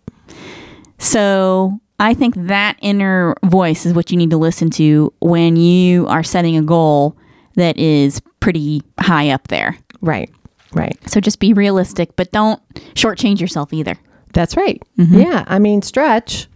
So 0.97 1.79
I 1.99 2.13
think 2.13 2.35
that 2.35 2.77
inner 2.81 3.35
voice 3.45 3.85
is 3.85 3.93
what 3.93 4.11
you 4.11 4.17
need 4.17 4.31
to 4.31 4.37
listen 4.37 4.69
to 4.71 5.13
when 5.21 5.55
you 5.55 6.07
are 6.07 6.23
setting 6.23 6.57
a 6.57 6.61
goal 6.61 7.15
that 7.55 7.77
is 7.77 8.21
pretty 8.39 8.81
high 8.99 9.29
up 9.29 9.47
there. 9.47 9.77
Right. 10.01 10.29
Right. 10.73 10.97
So 11.09 11.19
just 11.19 11.39
be 11.39 11.53
realistic, 11.53 12.15
but 12.15 12.31
don't 12.31 12.61
shortchange 12.95 13.39
yourself 13.39 13.71
either. 13.73 13.95
That's 14.33 14.57
right. 14.57 14.81
Mm-hmm. 14.99 15.19
Yeah. 15.21 15.45
I 15.47 15.57
mean, 15.59 15.81
stretch, 15.81 16.47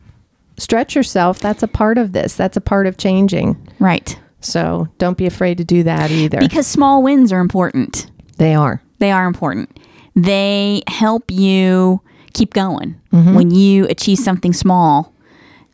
stretch 0.57 0.95
yourself. 0.95 1.39
That's 1.39 1.63
a 1.63 1.67
part 1.67 1.97
of 1.97 2.11
this. 2.11 2.35
That's 2.35 2.57
a 2.57 2.61
part 2.61 2.85
of 2.87 2.97
changing. 2.97 3.55
Right. 3.79 4.19
So 4.41 4.87
don't 4.97 5.17
be 5.17 5.25
afraid 5.25 5.57
to 5.59 5.63
do 5.63 5.83
that 5.83 6.11
either. 6.11 6.39
Because 6.39 6.67
small 6.67 7.01
wins 7.03 7.31
are 7.31 7.39
important. 7.39 8.11
they 8.37 8.53
are. 8.55 8.81
They 8.99 9.11
are 9.11 9.25
important. 9.25 9.79
They 10.15 10.81
help 10.87 11.31
you 11.31 12.01
keep 12.33 12.53
going. 12.53 12.99
Mm-hmm. 13.13 13.35
When 13.35 13.51
you 13.51 13.85
achieve 13.85 14.17
something 14.19 14.51
small, 14.51 15.13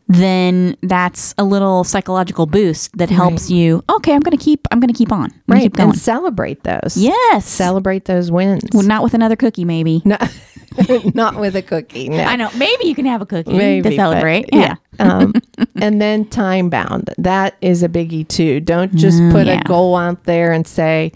then 0.07 0.77
that's 0.83 1.33
a 1.37 1.43
little 1.43 1.83
psychological 1.83 2.45
boost 2.45 2.95
that 2.97 3.09
helps 3.09 3.49
you. 3.49 3.83
Okay, 3.89 4.13
I'm 4.13 4.19
going 4.21 4.37
to 4.37 4.43
keep. 4.43 4.67
I'm 4.71 4.79
going 4.79 4.91
to 4.93 4.97
keep 4.97 5.11
on. 5.11 5.25
I'm 5.31 5.41
Right. 5.47 5.61
Keep 5.63 5.73
going. 5.77 5.89
And 5.89 5.97
celebrate 5.99 6.63
those. 6.63 6.95
yes. 6.95 7.45
Celebrate 7.47 8.05
those 8.05 8.29
wins. 8.31 8.63
well, 8.73 8.83
not 8.83 9.01
with 9.03 9.13
another 9.13 9.35
cookie, 9.35 9.65
maybe. 9.65 10.01
No, 10.77 10.99
not 11.13 11.39
with 11.39 11.55
a 11.55 11.61
cookie. 11.61 12.09
No. 12.09 12.21
I 12.21 12.35
know. 12.35 12.49
Maybe 12.57 12.85
you 12.87 12.95
can 12.95 13.05
have 13.05 13.21
a 13.21 13.25
cookie 13.25 13.53
Maybe, 13.53 13.89
to 13.91 13.95
celebrate. 13.95 14.49
yeah. 14.51 14.75
yeah. 14.99 15.07
um, 15.19 15.33
and 15.77 16.01
then 16.01 16.25
time 16.25 16.69
bound. 16.69 17.13
That 17.17 17.55
is 17.61 17.81
a 17.81 17.87
biggie 17.87 18.27
too. 18.27 18.59
Don't 18.59 18.93
just 18.93 19.17
Mm, 19.19 19.31
put 19.31 19.47
yeah. 19.47 19.61
a 19.61 19.63
goal 19.63 19.95
out 19.95 20.25
there 20.25 20.51
and 20.51 20.67
say, 20.67 21.13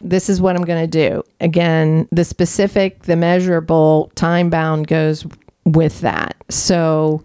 this 0.00 0.28
is 0.28 0.40
what 0.40 0.54
I'm 0.54 0.62
going 0.62 0.88
to 0.88 1.08
do. 1.08 1.24
Again, 1.40 2.06
the 2.12 2.24
specific, 2.24 3.02
the 3.02 3.16
measurable, 3.16 4.12
time 4.14 4.50
bound 4.50 4.86
goes 4.86 5.26
with 5.64 6.00
that. 6.02 6.36
So 6.48 7.24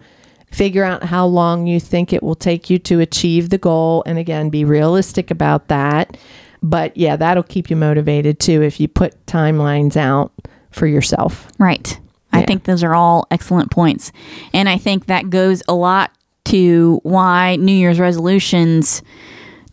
figure 0.51 0.83
out 0.83 1.03
how 1.03 1.25
long 1.25 1.67
you 1.67 1.79
think 1.79 2.13
it 2.13 2.23
will 2.23 2.35
take 2.35 2.69
you 2.69 2.79
to 2.79 2.99
achieve 2.99 3.49
the 3.49 3.57
goal. 3.57 4.03
And 4.05 4.17
again, 4.17 4.49
be 4.49 4.65
realistic 4.65 5.29
about 5.29 5.67
that. 5.67 6.17
But 6.63 6.95
yeah, 6.97 7.15
that'll 7.15 7.43
keep 7.43 7.69
you 7.69 7.75
motivated 7.75 8.39
too 8.39 8.61
if 8.63 8.79
you 8.79 8.87
put 8.87 9.25
timelines 9.25 9.95
out 9.95 10.31
for 10.71 10.87
yourself. 10.87 11.47
Right. 11.59 11.99
I 12.33 12.45
think 12.45 12.65
those 12.65 12.83
are 12.83 12.93
all 12.93 13.25
excellent 13.31 13.71
points. 13.71 14.11
And 14.53 14.69
I 14.69 14.77
think 14.77 15.07
that 15.07 15.29
goes 15.29 15.63
a 15.67 15.73
lot 15.73 16.11
to 16.45 16.99
why 17.03 17.55
New 17.55 17.73
Year's 17.73 17.99
resolutions 17.99 19.01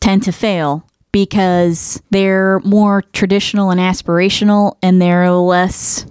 tend 0.01 0.23
to 0.25 0.33
fail 0.33 0.87
because 1.13 2.03
they're 2.11 2.61
more 2.61 3.03
traditional 3.13 3.71
and 3.71 3.81
aspirational 3.81 4.77
and 4.83 5.01
they're 5.01 5.31
less 5.31 6.07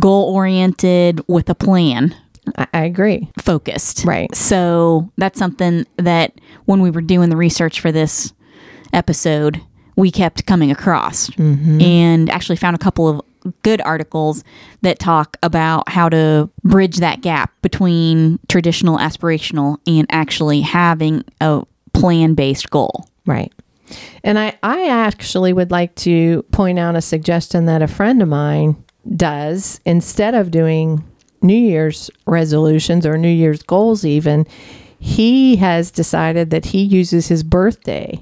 goal 0.00 0.34
oriented 0.34 1.20
with 1.26 1.50
a 1.50 1.54
plan 1.54 2.14
I, 2.56 2.84
agree. 2.84 3.30
focused. 3.38 4.04
Right. 4.04 4.34
So 4.34 5.10
that's 5.16 5.38
something 5.38 5.86
that 5.96 6.32
when 6.64 6.80
we 6.80 6.90
were 6.90 7.00
doing 7.00 7.30
the 7.30 7.36
research 7.36 7.80
for 7.80 7.92
this 7.92 8.32
episode, 8.92 9.60
we 9.96 10.10
kept 10.10 10.46
coming 10.46 10.70
across 10.70 11.28
mm-hmm. 11.30 11.80
and 11.80 12.30
actually 12.30 12.56
found 12.56 12.76
a 12.76 12.78
couple 12.78 13.08
of 13.08 13.20
good 13.62 13.80
articles 13.80 14.44
that 14.82 14.98
talk 14.98 15.36
about 15.42 15.88
how 15.88 16.08
to 16.08 16.50
bridge 16.64 16.96
that 16.98 17.20
gap 17.20 17.52
between 17.62 18.38
traditional, 18.48 18.98
aspirational, 18.98 19.78
and 19.86 20.06
actually 20.10 20.60
having 20.60 21.24
a 21.40 21.62
plan 21.92 22.34
based 22.34 22.70
goal. 22.70 23.08
Right. 23.26 23.52
And 24.22 24.38
I, 24.38 24.58
I 24.62 24.88
actually 24.88 25.52
would 25.52 25.70
like 25.70 25.94
to 25.96 26.42
point 26.52 26.78
out 26.78 26.94
a 26.94 27.00
suggestion 27.00 27.66
that 27.66 27.82
a 27.82 27.88
friend 27.88 28.22
of 28.22 28.28
mine 28.28 28.82
does 29.16 29.80
instead 29.84 30.34
of 30.34 30.50
doing 30.50 31.02
New 31.42 31.56
Year's 31.56 32.10
resolutions 32.26 33.06
or 33.06 33.16
New 33.18 33.28
Year's 33.28 33.62
goals, 33.62 34.04
even. 34.04 34.46
He 34.98 35.56
has 35.56 35.90
decided 35.90 36.50
that 36.50 36.66
he 36.66 36.82
uses 36.82 37.28
his 37.28 37.42
birthday 37.42 38.20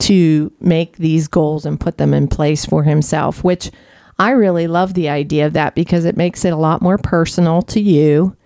to 0.00 0.52
make 0.60 0.98
these 0.98 1.26
goals 1.28 1.64
and 1.64 1.80
put 1.80 1.98
them 1.98 2.12
in 2.14 2.28
place 2.28 2.64
for 2.64 2.82
himself, 2.84 3.42
which 3.42 3.70
I 4.18 4.30
really 4.32 4.66
love 4.66 4.94
the 4.94 5.08
idea 5.08 5.46
of 5.46 5.54
that 5.54 5.74
because 5.74 6.04
it 6.04 6.16
makes 6.16 6.44
it 6.44 6.52
a 6.52 6.56
lot 6.56 6.82
more 6.82 6.98
personal 6.98 7.62
to 7.62 7.80
you. 7.80 8.36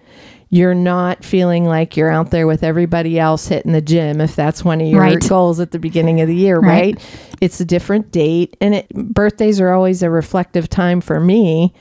You're 0.49 0.75
not 0.75 1.25
feeling 1.25 1.65
like 1.65 1.97
you're 1.97 2.11
out 2.11 2.31
there 2.31 2.47
with 2.47 2.63
everybody 2.63 3.19
else 3.19 3.49
hitting 3.49 3.73
the 3.73 3.81
gym 3.81 4.21
if 4.21 4.37
that's 4.37 4.63
one 4.65 4.83
of 4.83 4.87
your 4.87 5.01
Right. 5.01 5.29
goals 5.29 5.61
at 5.61 5.71
the 5.71 5.79
beginning 5.79 6.21
of 6.21 6.29
the 6.29 6.37
year, 6.37 6.59
Right. 6.61 6.95
right? 6.97 6.99
It's 7.41 7.59
a 7.59 7.65
different 7.65 8.13
date, 8.13 8.55
and 8.61 8.75
it, 8.75 8.89
birthdays 8.95 9.61
are 9.63 9.71
always 9.73 10.03
a 10.03 10.11
reflective 10.11 10.69
time 10.69 11.01
for 11.01 11.19
me. 11.21 11.73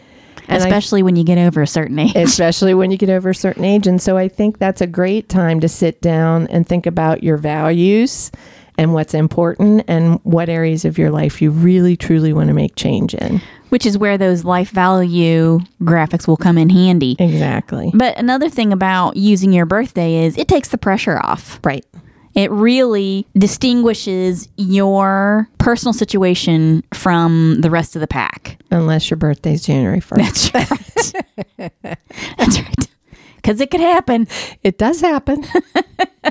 And 0.47 0.61
I 0.61 0.65
especially 0.65 1.03
when 1.03 1.15
you 1.15 1.23
get 1.23 1.37
over 1.37 1.61
a 1.61 1.67
certain 1.67 1.99
age. 1.99 2.13
especially 2.15 2.73
when 2.73 2.91
you 2.91 2.97
get 2.97 3.09
over 3.09 3.29
a 3.29 3.35
certain 3.35 3.63
age. 3.65 3.87
And 3.87 4.01
so 4.01 4.17
I 4.17 4.27
think 4.27 4.57
that's 4.59 4.81
a 4.81 4.87
great 4.87 5.29
time 5.29 5.59
to 5.61 5.69
sit 5.69 6.01
down 6.01 6.47
and 6.47 6.67
think 6.67 6.85
about 6.85 7.23
your 7.23 7.37
values 7.37 8.31
and 8.77 8.93
what's 8.93 9.13
important 9.13 9.83
and 9.87 10.19
what 10.23 10.49
areas 10.49 10.85
of 10.85 10.97
your 10.97 11.11
life 11.11 11.41
you 11.41 11.51
really 11.51 11.95
truly 11.95 12.33
want 12.33 12.47
to 12.47 12.53
make 12.53 12.75
change 12.75 13.13
in. 13.13 13.41
which 13.69 13.85
is 13.85 13.97
where 13.97 14.17
those 14.17 14.43
life 14.43 14.69
value 14.71 15.59
graphics 15.81 16.27
will 16.27 16.35
come 16.37 16.57
in 16.57 16.69
handy. 16.69 17.15
Exactly. 17.19 17.91
But 17.93 18.17
another 18.17 18.49
thing 18.49 18.73
about 18.73 19.15
using 19.15 19.53
your 19.53 19.65
birthday 19.65 20.25
is 20.25 20.37
it 20.37 20.47
takes 20.49 20.69
the 20.69 20.77
pressure 20.77 21.19
off. 21.23 21.59
Right. 21.63 21.85
It 22.33 22.49
really 22.51 23.27
distinguishes 23.37 24.47
your 24.57 25.49
personal 25.57 25.93
situation 25.93 26.83
from 26.93 27.57
the 27.61 27.69
rest 27.69 27.95
of 27.95 27.99
the 27.99 28.07
pack. 28.07 28.57
Unless 28.71 29.09
your 29.09 29.17
birthday's 29.17 29.65
January 29.65 29.99
1st. 30.01 30.17
That's 30.17 30.53
right. 30.53 31.71
That's 32.37 32.59
right. 32.59 32.87
Because 33.35 33.59
it 33.59 33.71
could 33.71 33.81
happen. 33.81 34.27
It 34.63 34.77
does 34.77 35.01
happen. 35.01 35.43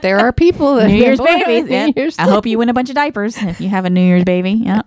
there 0.01 0.19
are 0.21 0.33
people 0.33 0.77
that 0.77 0.87
New 0.87 0.95
Year's 0.95 1.21
babies. 1.21 1.65
New 1.69 1.71
yeah. 1.71 1.91
Year's 1.95 2.19
I 2.19 2.23
hope 2.23 2.47
you 2.47 2.57
win 2.59 2.69
a 2.69 2.75
bunch 2.75 2.89
of 2.89 2.95
diapers 2.95 3.37
if 3.37 3.61
you 3.61 3.69
have 3.69 3.85
a 3.85 3.91
New 3.91 4.01
Year's 4.01 4.25
baby. 4.25 4.53
Yeah. 4.53 4.83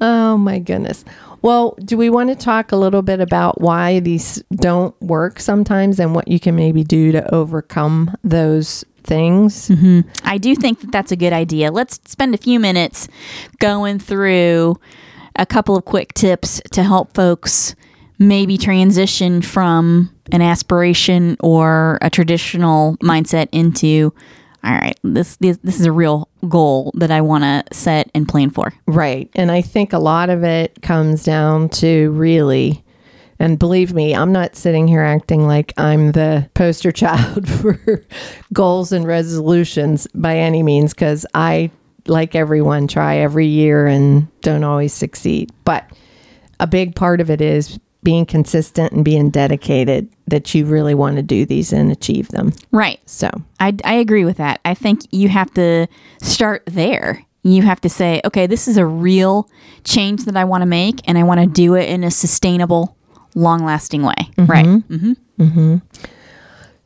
Oh 0.00 0.36
my 0.36 0.58
goodness. 0.58 1.04
Well, 1.40 1.76
do 1.84 1.96
we 1.96 2.10
want 2.10 2.30
to 2.30 2.36
talk 2.36 2.72
a 2.72 2.76
little 2.76 3.02
bit 3.02 3.20
about 3.20 3.60
why 3.60 4.00
these 4.00 4.42
don't 4.54 4.98
work 5.02 5.40
sometimes 5.40 6.00
and 6.00 6.14
what 6.14 6.28
you 6.28 6.40
can 6.40 6.54
maybe 6.56 6.84
do 6.84 7.12
to 7.12 7.34
overcome 7.34 8.14
those 8.24 8.84
things. 9.04 9.68
Mm-hmm. 9.68 10.08
I 10.24 10.38
do 10.38 10.54
think 10.54 10.80
that 10.80 10.92
that's 10.92 11.12
a 11.12 11.16
good 11.16 11.32
idea. 11.32 11.70
Let's 11.70 12.00
spend 12.06 12.34
a 12.34 12.38
few 12.38 12.58
minutes 12.58 13.08
going 13.60 13.98
through 13.98 14.80
a 15.36 15.46
couple 15.46 15.76
of 15.76 15.84
quick 15.84 16.14
tips 16.14 16.60
to 16.72 16.82
help 16.82 17.14
folks 17.14 17.74
maybe 18.18 18.56
transition 18.56 19.42
from 19.42 20.14
an 20.32 20.40
aspiration 20.40 21.36
or 21.40 21.98
a 22.00 22.10
traditional 22.10 22.96
mindset 22.98 23.48
into 23.52 24.12
all 24.62 24.72
right, 24.72 24.98
this 25.04 25.36
this, 25.36 25.58
this 25.62 25.78
is 25.78 25.84
a 25.84 25.92
real 25.92 26.28
goal 26.48 26.90
that 26.94 27.10
I 27.10 27.20
want 27.20 27.44
to 27.44 27.64
set 27.76 28.10
and 28.14 28.26
plan 28.26 28.50
for. 28.50 28.72
Right. 28.86 29.28
And 29.34 29.52
I 29.52 29.60
think 29.60 29.92
a 29.92 29.98
lot 29.98 30.30
of 30.30 30.42
it 30.42 30.80
comes 30.80 31.22
down 31.24 31.68
to 31.70 32.10
really, 32.12 32.82
and 33.38 33.58
believe 33.58 33.92
me, 33.92 34.14
I'm 34.14 34.32
not 34.32 34.56
sitting 34.56 34.88
here 34.88 35.02
acting 35.02 35.46
like 35.46 35.72
I'm 35.76 36.12
the 36.12 36.48
poster 36.54 36.92
child 36.92 37.48
for 37.48 38.04
goals 38.52 38.92
and 38.92 39.06
resolutions 39.06 40.06
by 40.14 40.36
any 40.36 40.62
means, 40.62 40.94
because 40.94 41.26
I, 41.34 41.70
like 42.06 42.34
everyone, 42.34 42.88
try 42.88 43.16
every 43.16 43.46
year 43.46 43.86
and 43.86 44.28
don't 44.40 44.64
always 44.64 44.92
succeed. 44.92 45.50
But 45.64 45.90
a 46.60 46.66
big 46.66 46.94
part 46.94 47.20
of 47.20 47.30
it 47.30 47.40
is 47.40 47.78
being 48.02 48.26
consistent 48.26 48.92
and 48.92 49.04
being 49.04 49.30
dedicated 49.30 50.08
that 50.26 50.54
you 50.54 50.66
really 50.66 50.94
want 50.94 51.16
to 51.16 51.22
do 51.22 51.46
these 51.46 51.72
and 51.72 51.90
achieve 51.90 52.28
them. 52.28 52.52
Right. 52.70 53.00
So, 53.06 53.30
I, 53.58 53.74
I 53.84 53.94
agree 53.94 54.24
with 54.24 54.36
that. 54.36 54.60
I 54.64 54.74
think 54.74 55.00
you 55.10 55.28
have 55.30 55.52
to 55.54 55.88
start 56.22 56.62
there. 56.66 57.24
You 57.42 57.62
have 57.62 57.80
to 57.80 57.88
say, 57.88 58.20
okay, 58.24 58.46
this 58.46 58.68
is 58.68 58.76
a 58.76 58.86
real 58.86 59.50
change 59.84 60.24
that 60.24 60.36
I 60.36 60.44
want 60.44 60.62
to 60.62 60.66
make, 60.66 61.00
and 61.08 61.18
I 61.18 61.24
want 61.24 61.40
to 61.40 61.46
do 61.46 61.74
it 61.74 61.88
in 61.88 62.04
a 62.04 62.10
sustainable, 62.10 62.96
long 63.34 63.64
lasting 63.64 64.02
way. 64.02 64.14
Mm-hmm. 64.36 64.44
Right. 64.46 64.66
Mm-hmm. 64.66 64.94
Mm-hmm. 64.94 65.42
mm-hmm. 65.42 65.76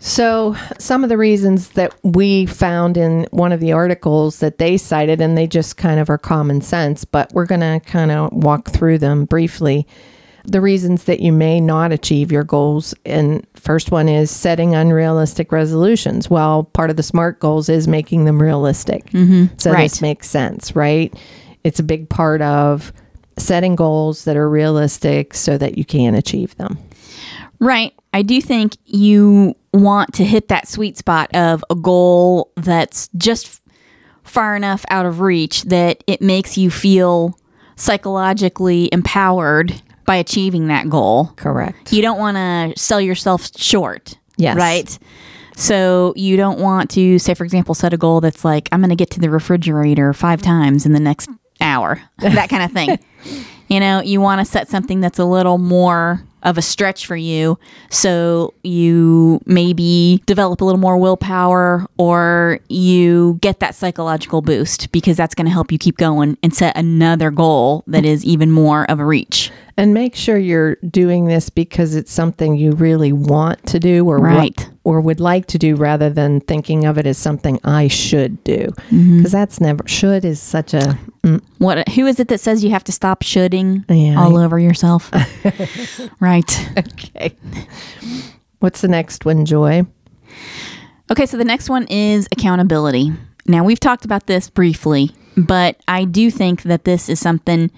So, 0.00 0.54
some 0.78 1.02
of 1.02 1.08
the 1.08 1.16
reasons 1.16 1.70
that 1.70 1.92
we 2.04 2.46
found 2.46 2.96
in 2.96 3.26
one 3.32 3.50
of 3.50 3.58
the 3.58 3.72
articles 3.72 4.38
that 4.38 4.58
they 4.58 4.76
cited, 4.76 5.20
and 5.20 5.36
they 5.36 5.48
just 5.48 5.76
kind 5.76 5.98
of 5.98 6.08
are 6.08 6.18
common 6.18 6.60
sense, 6.60 7.04
but 7.04 7.32
we're 7.32 7.46
going 7.46 7.62
to 7.62 7.80
kind 7.84 8.12
of 8.12 8.32
walk 8.32 8.70
through 8.70 8.98
them 8.98 9.24
briefly. 9.24 9.88
The 10.44 10.60
reasons 10.60 11.04
that 11.04 11.18
you 11.18 11.32
may 11.32 11.60
not 11.60 11.90
achieve 11.90 12.30
your 12.30 12.44
goals. 12.44 12.94
And 13.04 13.44
first 13.54 13.90
one 13.90 14.08
is 14.08 14.30
setting 14.30 14.72
unrealistic 14.76 15.50
resolutions. 15.50 16.30
Well, 16.30 16.62
part 16.62 16.90
of 16.90 16.96
the 16.96 17.02
SMART 17.02 17.40
goals 17.40 17.68
is 17.68 17.88
making 17.88 18.24
them 18.24 18.40
realistic. 18.40 19.10
So, 19.58 19.72
Right. 19.72 19.82
this 19.82 20.00
makes 20.00 20.30
sense, 20.30 20.76
right? 20.76 21.12
It's 21.64 21.80
a 21.80 21.82
big 21.82 22.08
part 22.08 22.40
of 22.40 22.92
setting 23.40 23.76
goals 23.76 24.24
that 24.24 24.36
are 24.36 24.48
realistic 24.48 25.34
so 25.34 25.58
that 25.58 25.78
you 25.78 25.84
can 25.84 26.14
achieve 26.14 26.56
them. 26.56 26.78
Right. 27.58 27.92
I 28.12 28.22
do 28.22 28.40
think 28.40 28.76
you 28.84 29.54
want 29.72 30.14
to 30.14 30.24
hit 30.24 30.48
that 30.48 30.68
sweet 30.68 30.96
spot 30.96 31.34
of 31.34 31.64
a 31.70 31.74
goal 31.74 32.52
that's 32.56 33.08
just 33.16 33.60
far 34.22 34.56
enough 34.56 34.84
out 34.90 35.06
of 35.06 35.20
reach 35.20 35.62
that 35.64 36.02
it 36.06 36.20
makes 36.20 36.56
you 36.56 36.70
feel 36.70 37.38
psychologically 37.76 38.88
empowered 38.92 39.80
by 40.04 40.16
achieving 40.16 40.68
that 40.68 40.88
goal. 40.88 41.32
Correct. 41.36 41.92
You 41.92 42.02
don't 42.02 42.18
want 42.18 42.36
to 42.36 42.80
sell 42.80 43.00
yourself 43.00 43.50
short. 43.56 44.16
Yes. 44.36 44.56
Right. 44.56 44.98
So 45.56 46.12
you 46.16 46.36
don't 46.36 46.60
want 46.60 46.90
to 46.90 47.18
say, 47.18 47.34
for 47.34 47.44
example, 47.44 47.74
set 47.74 47.92
a 47.92 47.96
goal 47.96 48.20
that's 48.20 48.44
like, 48.44 48.68
I'm 48.70 48.80
going 48.80 48.90
to 48.90 48.96
get 48.96 49.10
to 49.10 49.20
the 49.20 49.28
refrigerator 49.28 50.12
five 50.12 50.40
times 50.40 50.86
in 50.86 50.92
the 50.92 51.00
next 51.00 51.28
hour, 51.60 52.00
that 52.18 52.48
kind 52.48 52.62
of 52.62 52.72
thing. 52.72 52.98
you 53.68 53.80
know, 53.80 54.00
you 54.00 54.20
want 54.20 54.40
to 54.40 54.44
set 54.44 54.68
something 54.68 55.00
that's 55.00 55.18
a 55.18 55.24
little 55.24 55.58
more 55.58 56.22
of 56.42 56.56
a 56.56 56.62
stretch 56.62 57.06
for 57.06 57.16
you. 57.16 57.58
So 57.90 58.54
you 58.62 59.40
maybe 59.44 60.22
develop 60.26 60.60
a 60.60 60.64
little 60.64 60.80
more 60.80 60.96
willpower 60.96 61.86
or 61.96 62.60
you 62.68 63.38
get 63.40 63.60
that 63.60 63.74
psychological 63.74 64.40
boost 64.40 64.92
because 64.92 65.16
that's 65.16 65.34
going 65.34 65.46
to 65.46 65.52
help 65.52 65.72
you 65.72 65.78
keep 65.78 65.96
going 65.96 66.38
and 66.42 66.54
set 66.54 66.76
another 66.76 67.30
goal 67.30 67.82
that 67.86 68.04
is 68.04 68.24
even 68.24 68.52
more 68.52 68.88
of 68.90 69.00
a 69.00 69.04
reach. 69.04 69.50
And 69.78 69.94
make 69.94 70.16
sure 70.16 70.36
you're 70.36 70.74
doing 70.90 71.26
this 71.26 71.50
because 71.50 71.94
it's 71.94 72.10
something 72.12 72.56
you 72.56 72.72
really 72.72 73.12
want 73.12 73.64
to 73.66 73.78
do 73.78 74.04
or 74.08 74.18
Right. 74.18 74.68
or 74.82 75.00
would 75.00 75.20
like 75.20 75.46
to 75.46 75.58
do 75.58 75.76
rather 75.76 76.10
than 76.10 76.40
thinking 76.40 76.84
of 76.84 76.98
it 76.98 77.06
as 77.06 77.16
something 77.16 77.60
I 77.62 77.86
should 77.86 78.42
do. 78.42 78.72
Because 78.90 79.30
that's 79.30 79.60
never 79.60 79.86
should 79.86 80.24
is 80.24 80.40
such 80.42 80.74
a 80.74 80.98
mm, 81.22 81.40
What? 81.58 81.88
Who 81.90 82.06
is 82.06 82.18
it 82.18 82.26
that 82.26 82.40
says 82.40 82.64
you 82.64 82.70
have 82.70 82.82
to 82.84 82.92
stop 82.92 83.22
shoulding 83.22 83.84
Yeah, 83.88 84.18
all 84.20 84.36
over 84.36 84.58
yourself? 84.58 85.12
right. 86.20 86.70
okay. 86.76 87.36
What's 88.58 88.80
the 88.80 88.88
next 88.88 89.24
one, 89.24 89.44
Joy? 89.46 89.86
Okay, 91.10 91.24
so 91.26 91.36
the 91.36 91.44
next 91.44 91.70
one 91.70 91.86
is 91.86 92.26
accountability. 92.32 93.12
Now 93.46 93.62
we've 93.62 93.80
talked 93.80 94.04
about 94.04 94.26
this 94.26 94.50
briefly, 94.50 95.12
but 95.36 95.76
I 95.86 96.04
do 96.04 96.30
think 96.32 96.62
that 96.64 96.84
this 96.84 97.08
is 97.08 97.20
something 97.20 97.70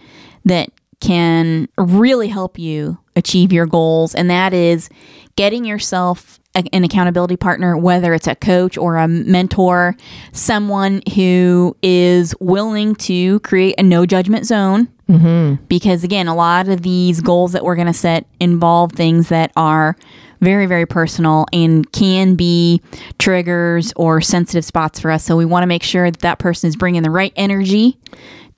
that 0.46 0.70
can 1.00 1.68
really 1.78 2.28
help 2.28 2.58
you 2.58 2.98
achieve 3.16 3.52
your 3.52 3.66
goals, 3.66 4.14
and 4.14 4.30
that 4.30 4.52
is 4.52 4.88
getting 5.36 5.64
yourself 5.64 6.38
a- 6.54 6.74
an 6.74 6.84
accountability 6.84 7.36
partner, 7.36 7.76
whether 7.76 8.12
it's 8.12 8.26
a 8.26 8.34
coach 8.34 8.76
or 8.76 8.96
a 8.96 9.08
mentor, 9.08 9.96
someone 10.32 11.00
who 11.14 11.76
is 11.82 12.34
willing 12.40 12.94
to 12.96 13.40
create 13.40 13.74
a 13.78 13.82
no 13.82 14.04
judgment 14.06 14.46
zone. 14.46 14.88
Mm-hmm. 15.08 15.64
Because 15.66 16.04
again, 16.04 16.28
a 16.28 16.34
lot 16.34 16.68
of 16.68 16.82
these 16.82 17.20
goals 17.20 17.52
that 17.52 17.64
we're 17.64 17.74
going 17.74 17.86
to 17.86 17.92
set 17.92 18.26
involve 18.38 18.92
things 18.92 19.28
that 19.28 19.50
are 19.56 19.96
very, 20.40 20.66
very 20.66 20.86
personal 20.86 21.46
and 21.52 21.90
can 21.92 22.34
be 22.34 22.80
triggers 23.18 23.92
or 23.96 24.20
sensitive 24.20 24.64
spots 24.64 25.00
for 25.00 25.10
us. 25.10 25.24
So 25.24 25.36
we 25.36 25.44
want 25.44 25.64
to 25.64 25.66
make 25.66 25.82
sure 25.82 26.10
that 26.10 26.20
that 26.20 26.38
person 26.38 26.68
is 26.68 26.76
bringing 26.76 27.02
the 27.02 27.10
right 27.10 27.32
energy 27.36 27.98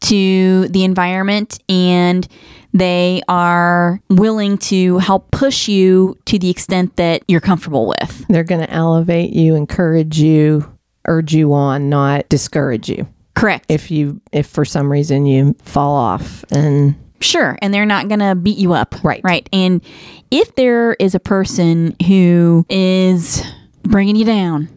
to 0.03 0.69
the 0.69 0.85
environment 0.85 1.59
and 1.69 2.27
they 2.75 3.23
are 3.29 4.01
willing 4.09 4.57
to 4.57 4.99
help 4.99 5.31
push 5.31 5.69
you 5.69 6.19
to 6.25 6.38
the 6.38 6.51
extent 6.51 6.97
that 6.97 7.23
you're 7.29 7.41
comfortable 7.41 7.87
with. 7.87 8.25
They're 8.29 8.45
going 8.45 8.62
to 8.62 8.71
elevate 8.71 9.31
you, 9.33 9.55
encourage 9.55 10.19
you, 10.19 10.71
urge 11.07 11.35
you 11.35 11.53
on, 11.53 11.88
not 11.88 12.29
discourage 12.29 12.88
you. 12.88 13.07
Correct. 13.35 13.67
If 13.69 13.91
you 13.91 14.21
if 14.31 14.47
for 14.47 14.65
some 14.65 14.91
reason 14.91 15.27
you 15.27 15.55
fall 15.65 15.95
off 15.95 16.45
and 16.51 16.95
Sure. 17.23 17.57
And 17.62 17.73
they're 17.73 17.87
not 17.87 18.09
going 18.09 18.19
to 18.21 18.35
beat 18.35 18.59
you 18.59 18.73
up. 18.73 18.97
Right. 19.05 19.21
Right. 19.23 19.49
And 19.53 19.81
if 20.31 20.55
there 20.57 20.95
is 20.95 21.15
a 21.15 21.21
person 21.21 21.95
who 22.07 22.67
is 22.69 23.45
bringing 23.85 24.17
you 24.17 24.25
down, 24.25 24.69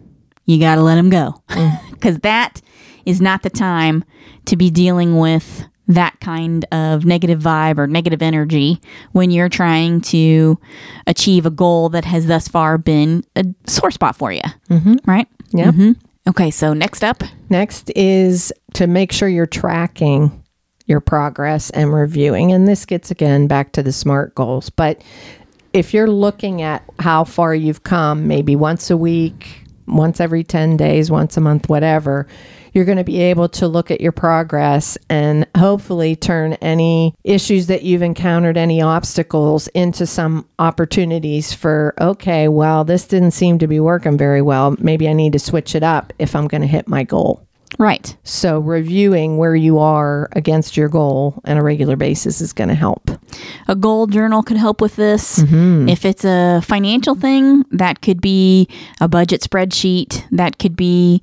you 0.45 0.59
got 0.59 0.75
to 0.75 0.81
let 0.81 0.95
them 0.95 1.09
go. 1.09 1.41
Mm. 1.49 1.81
Because 1.95 2.19
that 2.19 2.61
is 3.07 3.19
not 3.19 3.41
the 3.41 3.49
time 3.49 4.03
to 4.45 4.55
be 4.55 4.69
dealing 4.69 5.17
with 5.17 5.65
that 5.87 6.19
kind 6.19 6.65
of 6.71 7.05
negative 7.05 7.39
vibe 7.39 7.77
or 7.77 7.85
negative 7.85 8.21
energy 8.21 8.81
when 9.11 9.29
you're 9.29 9.49
trying 9.49 10.01
to 10.01 10.59
achieve 11.05 11.45
a 11.45 11.51
goal 11.51 11.89
that 11.89 12.05
has 12.05 12.25
thus 12.25 12.47
far 12.47 12.77
been 12.77 13.23
a 13.35 13.45
sore 13.67 13.91
spot 13.91 14.15
for 14.15 14.31
you. 14.31 14.41
Mm-hmm. 14.69 14.95
Right? 15.05 15.27
Yep. 15.51 15.75
Mhm. 15.75 15.95
Okay. 16.27 16.49
So 16.49 16.73
next 16.73 17.03
up. 17.03 17.21
Next 17.49 17.91
is 17.95 18.51
to 18.73 18.87
make 18.87 19.11
sure 19.11 19.29
you're 19.29 19.45
tracking 19.45 20.41
your 20.87 20.99
progress 20.99 21.69
and 21.71 21.93
reviewing. 21.93 22.51
And 22.51 22.67
this 22.67 22.85
gets 22.85 23.11
again 23.11 23.45
back 23.47 23.71
to 23.73 23.83
the 23.83 23.91
SMART 23.91 24.33
goals. 24.33 24.69
But 24.71 25.03
if 25.73 25.93
you're 25.93 26.09
looking 26.09 26.61
at 26.63 26.83
how 26.99 27.25
far 27.25 27.53
you've 27.53 27.83
come, 27.83 28.27
maybe 28.27 28.55
once 28.55 28.89
a 28.89 28.97
week, 28.97 29.63
once 29.87 30.19
every 30.19 30.43
10 30.43 30.77
days, 30.77 31.11
once 31.11 31.37
a 31.37 31.41
month, 31.41 31.69
whatever, 31.69 32.27
you're 32.75 32.85
going 32.85 32.97
to 32.97 33.05
be 33.05 33.21
able 33.21 33.47
to 33.47 33.67
look 33.69 33.89
at 33.89 34.01
your 34.01 34.11
progress 34.11 34.97
and 35.09 35.47
hopefully 35.57 36.15
turn 36.15 36.53
any 36.55 37.15
issues 37.23 37.67
that 37.67 37.83
you've 37.83 38.01
encountered, 38.01 38.57
any 38.57 38.81
obstacles, 38.81 39.69
into 39.69 40.05
some 40.05 40.45
opportunities 40.59 41.53
for, 41.53 41.93
okay, 41.99 42.49
well, 42.49 42.83
this 42.83 43.07
didn't 43.07 43.31
seem 43.31 43.57
to 43.59 43.67
be 43.67 43.79
working 43.79 44.17
very 44.17 44.41
well. 44.41 44.75
Maybe 44.77 45.07
I 45.07 45.13
need 45.13 45.31
to 45.33 45.39
switch 45.39 45.73
it 45.73 45.83
up 45.83 46.11
if 46.19 46.35
I'm 46.35 46.47
going 46.49 46.61
to 46.61 46.67
hit 46.67 46.87
my 46.89 47.03
goal. 47.03 47.41
Right. 47.79 48.15
So, 48.23 48.59
reviewing 48.59 49.37
where 49.37 49.55
you 49.55 49.79
are 49.79 50.29
against 50.33 50.77
your 50.77 50.87
goal 50.87 51.41
on 51.45 51.57
a 51.57 51.63
regular 51.63 51.95
basis 51.95 52.39
is 52.39 52.53
going 52.53 52.69
to 52.69 52.75
help. 52.75 53.09
A 53.67 53.75
goal 53.75 54.07
journal 54.07 54.43
could 54.43 54.57
help 54.57 54.81
with 54.81 54.95
this. 54.95 55.39
Mm-hmm. 55.39 55.89
If 55.89 56.05
it's 56.05 56.23
a 56.23 56.61
financial 56.63 57.15
thing, 57.15 57.63
that 57.71 58.01
could 58.01 58.21
be 58.21 58.69
a 59.01 59.07
budget 59.07 59.41
spreadsheet. 59.41 60.23
That 60.31 60.57
could 60.57 60.75
be 60.75 61.21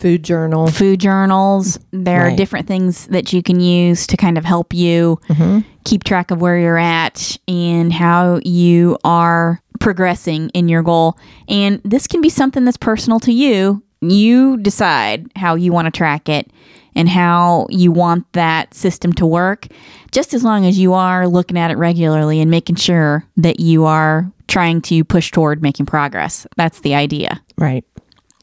Food 0.00 0.24
journal. 0.24 0.66
food 0.68 0.98
journals. 0.98 1.78
There 1.90 2.22
are 2.22 2.34
different 2.34 2.66
things 2.66 3.06
that 3.08 3.34
you 3.34 3.42
can 3.42 3.60
use 3.60 4.06
to 4.06 4.16
kind 4.16 4.38
of 4.38 4.46
help 4.46 4.72
you 4.72 5.20
mm-hmm. 5.28 5.58
keep 5.84 6.04
track 6.04 6.30
of 6.30 6.40
where 6.40 6.58
you're 6.58 6.78
at 6.78 7.36
and 7.46 7.92
how 7.92 8.40
you 8.42 8.96
are 9.04 9.60
progressing 9.78 10.48
in 10.50 10.70
your 10.70 10.82
goal. 10.82 11.18
And 11.48 11.82
this 11.84 12.06
can 12.06 12.22
be 12.22 12.30
something 12.30 12.64
that's 12.64 12.78
personal 12.78 13.20
to 13.20 13.32
you. 13.32 13.82
You 14.00 14.56
decide 14.56 15.30
how 15.36 15.54
you 15.54 15.70
want 15.70 15.84
to 15.84 15.90
track 15.90 16.30
it 16.30 16.50
and 16.94 17.06
how 17.06 17.66
you 17.68 17.92
want 17.92 18.32
that 18.32 18.72
system 18.72 19.12
to 19.12 19.26
work, 19.26 19.66
just 20.12 20.32
as 20.32 20.42
long 20.42 20.64
as 20.64 20.78
you 20.78 20.94
are 20.94 21.28
looking 21.28 21.58
at 21.58 21.70
it 21.70 21.76
regularly 21.76 22.40
and 22.40 22.50
making 22.50 22.76
sure 22.76 23.26
that 23.36 23.60
you 23.60 23.84
are 23.84 24.32
trying 24.48 24.80
to 24.82 25.04
push 25.04 25.30
toward 25.30 25.62
making 25.62 25.84
progress. 25.84 26.46
That's 26.56 26.80
the 26.80 26.94
idea. 26.94 27.42
Right. 27.58 27.84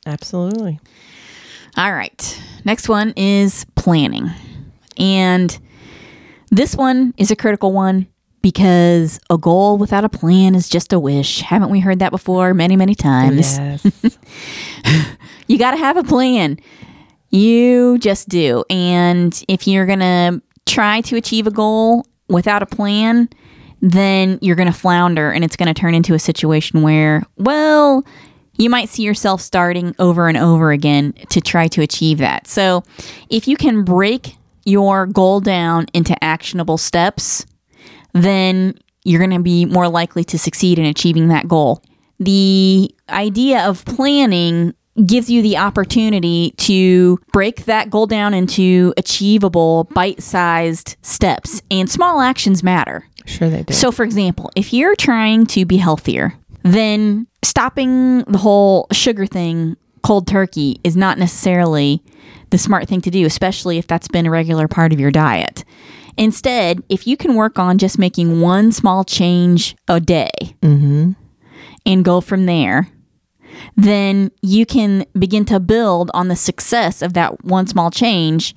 Absolutely. 0.05 0.79
All 1.77 1.93
right. 1.93 2.41
Next 2.65 2.89
one 2.89 3.13
is 3.15 3.65
planning. 3.75 4.29
And 4.97 5.57
this 6.49 6.75
one 6.75 7.13
is 7.17 7.31
a 7.31 7.35
critical 7.35 7.71
one 7.71 8.07
because 8.41 9.19
a 9.29 9.37
goal 9.37 9.77
without 9.77 10.03
a 10.03 10.09
plan 10.09 10.55
is 10.55 10.69
just 10.69 10.91
a 10.91 10.99
wish. 10.99 11.41
Haven't 11.41 11.69
we 11.69 11.79
heard 11.79 11.99
that 11.99 12.11
before 12.11 12.53
many, 12.53 12.75
many 12.75 12.95
times? 12.95 13.57
Yes. 13.57 14.17
You 15.47 15.57
got 15.57 15.71
to 15.71 15.77
have 15.77 15.97
a 15.97 16.03
plan. 16.03 16.59
You 17.29 17.97
just 17.99 18.29
do. 18.29 18.63
And 18.69 19.41
if 19.47 19.67
you're 19.67 19.85
going 19.85 19.99
to 19.99 20.41
try 20.65 21.01
to 21.01 21.15
achieve 21.15 21.47
a 21.47 21.51
goal 21.51 22.05
without 22.27 22.61
a 22.61 22.65
plan, 22.65 23.29
then 23.81 24.39
you're 24.41 24.55
going 24.55 24.71
to 24.71 24.77
flounder 24.77 25.31
and 25.31 25.43
it's 25.43 25.55
going 25.55 25.73
to 25.73 25.73
turn 25.73 25.95
into 25.95 26.13
a 26.13 26.19
situation 26.19 26.81
where, 26.81 27.23
well, 27.37 28.05
you 28.57 28.69
might 28.69 28.89
see 28.89 29.03
yourself 29.03 29.41
starting 29.41 29.95
over 29.99 30.27
and 30.27 30.37
over 30.37 30.71
again 30.71 31.13
to 31.29 31.41
try 31.41 31.67
to 31.69 31.81
achieve 31.81 32.17
that. 32.19 32.47
So, 32.47 32.83
if 33.29 33.47
you 33.47 33.57
can 33.57 33.83
break 33.83 34.35
your 34.65 35.05
goal 35.05 35.39
down 35.39 35.85
into 35.93 36.21
actionable 36.23 36.77
steps, 36.77 37.45
then 38.13 38.77
you're 39.03 39.19
going 39.19 39.31
to 39.31 39.39
be 39.41 39.65
more 39.65 39.87
likely 39.87 40.23
to 40.25 40.37
succeed 40.37 40.77
in 40.77 40.85
achieving 40.85 41.29
that 41.29 41.47
goal. 41.47 41.81
The 42.19 42.93
idea 43.09 43.65
of 43.65 43.85
planning 43.85 44.73
gives 45.05 45.29
you 45.29 45.41
the 45.41 45.57
opportunity 45.57 46.53
to 46.57 47.19
break 47.31 47.65
that 47.65 47.89
goal 47.89 48.07
down 48.07 48.33
into 48.33 48.93
achievable, 48.97 49.85
bite 49.93 50.21
sized 50.21 50.97
steps. 51.01 51.61
And 51.69 51.89
small 51.89 52.19
actions 52.19 52.63
matter. 52.63 53.05
Sure 53.25 53.49
they 53.49 53.63
do. 53.63 53.73
So, 53.73 53.91
for 53.91 54.03
example, 54.03 54.51
if 54.55 54.73
you're 54.73 54.95
trying 54.95 55.45
to 55.47 55.65
be 55.65 55.77
healthier, 55.77 56.33
then 56.73 57.27
stopping 57.43 58.19
the 58.23 58.37
whole 58.37 58.87
sugar 58.91 59.25
thing 59.25 59.77
cold 60.03 60.27
turkey 60.27 60.79
is 60.83 60.95
not 60.95 61.17
necessarily 61.17 62.01
the 62.49 62.57
smart 62.57 62.87
thing 62.87 63.01
to 63.01 63.11
do, 63.11 63.25
especially 63.25 63.77
if 63.77 63.87
that's 63.87 64.07
been 64.07 64.25
a 64.25 64.31
regular 64.31 64.67
part 64.67 64.93
of 64.93 64.99
your 64.99 65.11
diet. 65.11 65.65
Instead, 66.17 66.81
if 66.89 67.05
you 67.05 67.17
can 67.17 67.35
work 67.35 67.59
on 67.59 67.77
just 67.77 67.99
making 67.99 68.41
one 68.41 68.71
small 68.71 69.03
change 69.03 69.75
a 69.87 69.99
day 69.99 70.29
mm-hmm. 70.61 71.11
and 71.85 72.05
go 72.05 72.21
from 72.21 72.45
there, 72.45 72.87
then 73.75 74.31
you 74.41 74.65
can 74.65 75.05
begin 75.17 75.45
to 75.45 75.59
build 75.59 76.09
on 76.13 76.27
the 76.27 76.35
success 76.35 77.01
of 77.01 77.13
that 77.13 77.43
one 77.43 77.67
small 77.67 77.91
change. 77.91 78.55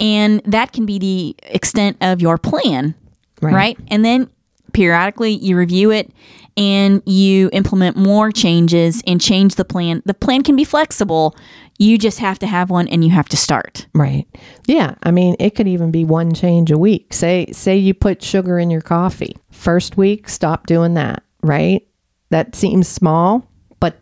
And 0.00 0.40
that 0.44 0.72
can 0.72 0.86
be 0.86 0.98
the 0.98 1.36
extent 1.42 1.96
of 2.00 2.20
your 2.20 2.38
plan, 2.38 2.94
Right. 3.40 3.54
right? 3.54 3.78
And 3.88 4.04
then 4.04 4.30
periodically 4.72 5.32
you 5.32 5.56
review 5.56 5.90
it 5.90 6.10
and 6.56 7.02
you 7.06 7.48
implement 7.52 7.96
more 7.96 8.30
changes 8.30 9.02
and 9.06 9.20
change 9.20 9.54
the 9.54 9.64
plan. 9.64 10.02
The 10.04 10.14
plan 10.14 10.42
can 10.42 10.56
be 10.56 10.64
flexible. 10.64 11.36
You 11.78 11.98
just 11.98 12.18
have 12.18 12.38
to 12.40 12.46
have 12.46 12.70
one 12.70 12.88
and 12.88 13.04
you 13.04 13.10
have 13.10 13.28
to 13.30 13.36
start. 13.36 13.86
Right. 13.94 14.26
Yeah. 14.66 14.94
I 15.02 15.10
mean, 15.10 15.36
it 15.38 15.54
could 15.54 15.68
even 15.68 15.90
be 15.90 16.04
one 16.04 16.34
change 16.34 16.70
a 16.70 16.78
week. 16.78 17.12
Say 17.12 17.46
say 17.52 17.76
you 17.76 17.94
put 17.94 18.22
sugar 18.22 18.58
in 18.58 18.70
your 18.70 18.82
coffee. 18.82 19.36
First 19.50 19.96
week, 19.96 20.28
stop 20.28 20.66
doing 20.66 20.94
that, 20.94 21.22
right? 21.42 21.86
That 22.30 22.54
seems 22.54 22.88
small, 22.88 23.48
but 23.80 24.00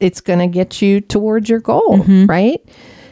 it's 0.00 0.20
going 0.20 0.38
to 0.38 0.46
get 0.46 0.82
you 0.82 1.00
towards 1.00 1.48
your 1.48 1.60
goal, 1.60 1.98
mm-hmm. 1.98 2.26
right? 2.26 2.60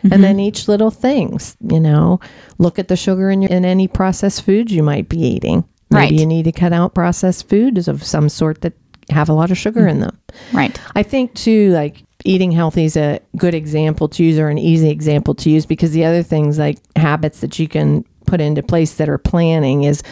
And 0.03 0.13
mm-hmm. 0.13 0.23
then 0.23 0.41
each 0.41 0.67
little 0.67 0.91
things, 0.91 1.57
you 1.61 1.81
know, 1.81 2.21
look 2.59 2.79
at 2.79 2.89
the 2.89 2.97
sugar 2.97 3.31
in 3.31 3.43
your 3.43 3.51
in 3.51 3.65
any 3.65 3.87
processed 3.87 4.45
foods 4.45 4.73
you 4.73 4.83
might 4.83 5.09
be 5.09 5.21
eating. 5.21 5.65
Maybe 5.91 6.03
Right. 6.03 6.13
you 6.13 6.27
need 6.27 6.45
to 6.45 6.53
cut 6.53 6.73
out 6.73 6.95
processed 6.95 7.49
foods 7.49 7.89
of 7.89 8.05
some 8.05 8.29
sort 8.29 8.61
that 8.61 8.75
have 9.11 9.29
a 9.29 9.33
lot 9.33 9.51
of 9.51 9.59
sugar 9.59 9.87
in 9.87 10.01
them. 10.01 10.19
Right. 10.53 10.81
I 10.95 11.03
think 11.03 11.35
too, 11.35 11.71
like 11.73 12.03
eating 12.25 12.53
healthy 12.53 12.85
is 12.85 12.97
a 12.97 13.21
good 13.37 13.55
example 13.55 14.09
to 14.09 14.23
use 14.25 14.39
or 14.39 14.49
an 14.49 14.59
easy 14.59 14.91
example 14.91 15.35
to 15.37 15.51
use 15.51 15.67
because 15.67 15.93
the 15.93 16.05
other 16.05 16.23
things 16.23 16.59
like 16.59 16.79
habits 16.97 17.41
that 17.41 17.59
you 17.59 17.67
can 17.69 18.05
put 18.27 18.41
into 18.41 18.63
place 18.63 18.95
that 18.95 19.09
are 19.09 19.19
planning 19.19 19.85
is 19.85 20.03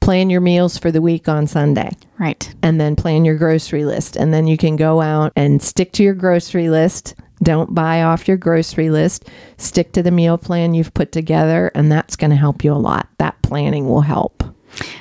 plan 0.00 0.30
your 0.30 0.40
meals 0.40 0.78
for 0.78 0.90
the 0.92 1.02
week 1.02 1.28
on 1.28 1.46
Sunday 1.46 1.90
Right. 2.18 2.54
and 2.62 2.80
then 2.80 2.94
plan 2.96 3.24
your 3.24 3.36
grocery 3.36 3.84
list. 3.84 4.16
And 4.16 4.32
then 4.32 4.46
you 4.46 4.56
can 4.56 4.76
go 4.76 5.00
out 5.00 5.32
and 5.36 5.60
stick 5.60 5.92
to 5.92 6.02
your 6.04 6.14
grocery 6.14 6.70
list. 6.70 7.14
Don't 7.42 7.74
buy 7.74 8.02
off 8.02 8.26
your 8.26 8.36
grocery 8.36 8.90
list. 8.90 9.28
Stick 9.58 9.92
to 9.92 10.02
the 10.02 10.10
meal 10.10 10.38
plan 10.38 10.74
you've 10.74 10.94
put 10.94 11.12
together, 11.12 11.70
and 11.74 11.90
that's 11.90 12.16
going 12.16 12.30
to 12.30 12.36
help 12.36 12.64
you 12.64 12.72
a 12.72 12.74
lot. 12.74 13.08
That 13.18 13.40
planning 13.42 13.88
will 13.88 14.00
help. 14.00 14.42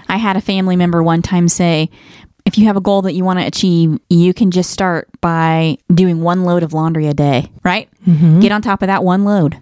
I 0.07 0.17
had 0.17 0.37
a 0.37 0.41
family 0.41 0.75
member 0.75 1.01
one 1.01 1.21
time 1.23 1.47
say, 1.47 1.89
if 2.47 2.57
you 2.57 2.65
have 2.65 2.77
a 2.77 2.81
goal 2.81 3.01
that 3.03 3.13
you 3.13 3.23
want 3.25 3.39
to 3.39 3.45
achieve, 3.45 3.99
you 4.09 4.33
can 4.33 4.51
just 4.51 4.71
start 4.71 5.09
by 5.21 5.77
doing 5.93 6.21
one 6.21 6.45
load 6.45 6.63
of 6.63 6.73
laundry 6.73 7.05
a 7.07 7.13
day, 7.13 7.51
right? 7.63 7.89
Get 8.39 8.51
on 8.51 8.61
top 8.61 8.81
of 8.81 8.87
that 8.87 9.03
one 9.03 9.25
load. 9.25 9.61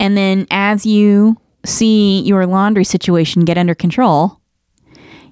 And 0.00 0.16
then 0.16 0.46
as 0.50 0.86
you 0.86 1.36
see 1.64 2.20
your 2.22 2.46
laundry 2.46 2.84
situation 2.84 3.44
get 3.44 3.58
under 3.58 3.74
control, 3.74 4.40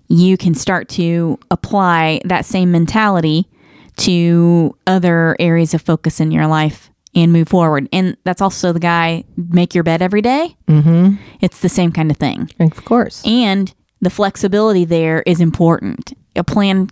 you 0.08 0.36
can 0.36 0.54
start 0.54 0.88
to 0.90 1.38
apply 1.50 2.20
that 2.26 2.44
same 2.44 2.70
mentality 2.70 3.48
to 3.96 4.76
other 4.86 5.34
areas 5.38 5.74
of 5.74 5.80
focus 5.80 6.20
in 6.20 6.30
your 6.30 6.46
life 6.46 6.90
and 7.14 7.32
move 7.32 7.48
forward. 7.48 7.88
And 7.92 8.16
that's 8.24 8.40
also 8.40 8.72
the 8.72 8.80
guy 8.80 9.24
make 9.36 9.74
your 9.74 9.84
bed 9.84 10.02
every 10.02 10.22
day. 10.22 10.56
Mm-hmm. 10.66 11.16
It's 11.40 11.60
the 11.60 11.68
same 11.68 11.92
kind 11.92 12.10
of 12.10 12.16
thing. 12.16 12.50
Of 12.60 12.84
course. 12.84 13.22
And 13.26 13.72
the 14.02 14.10
flexibility 14.10 14.84
there 14.84 15.22
is 15.22 15.40
important. 15.40 16.12
A 16.36 16.44
plan 16.44 16.90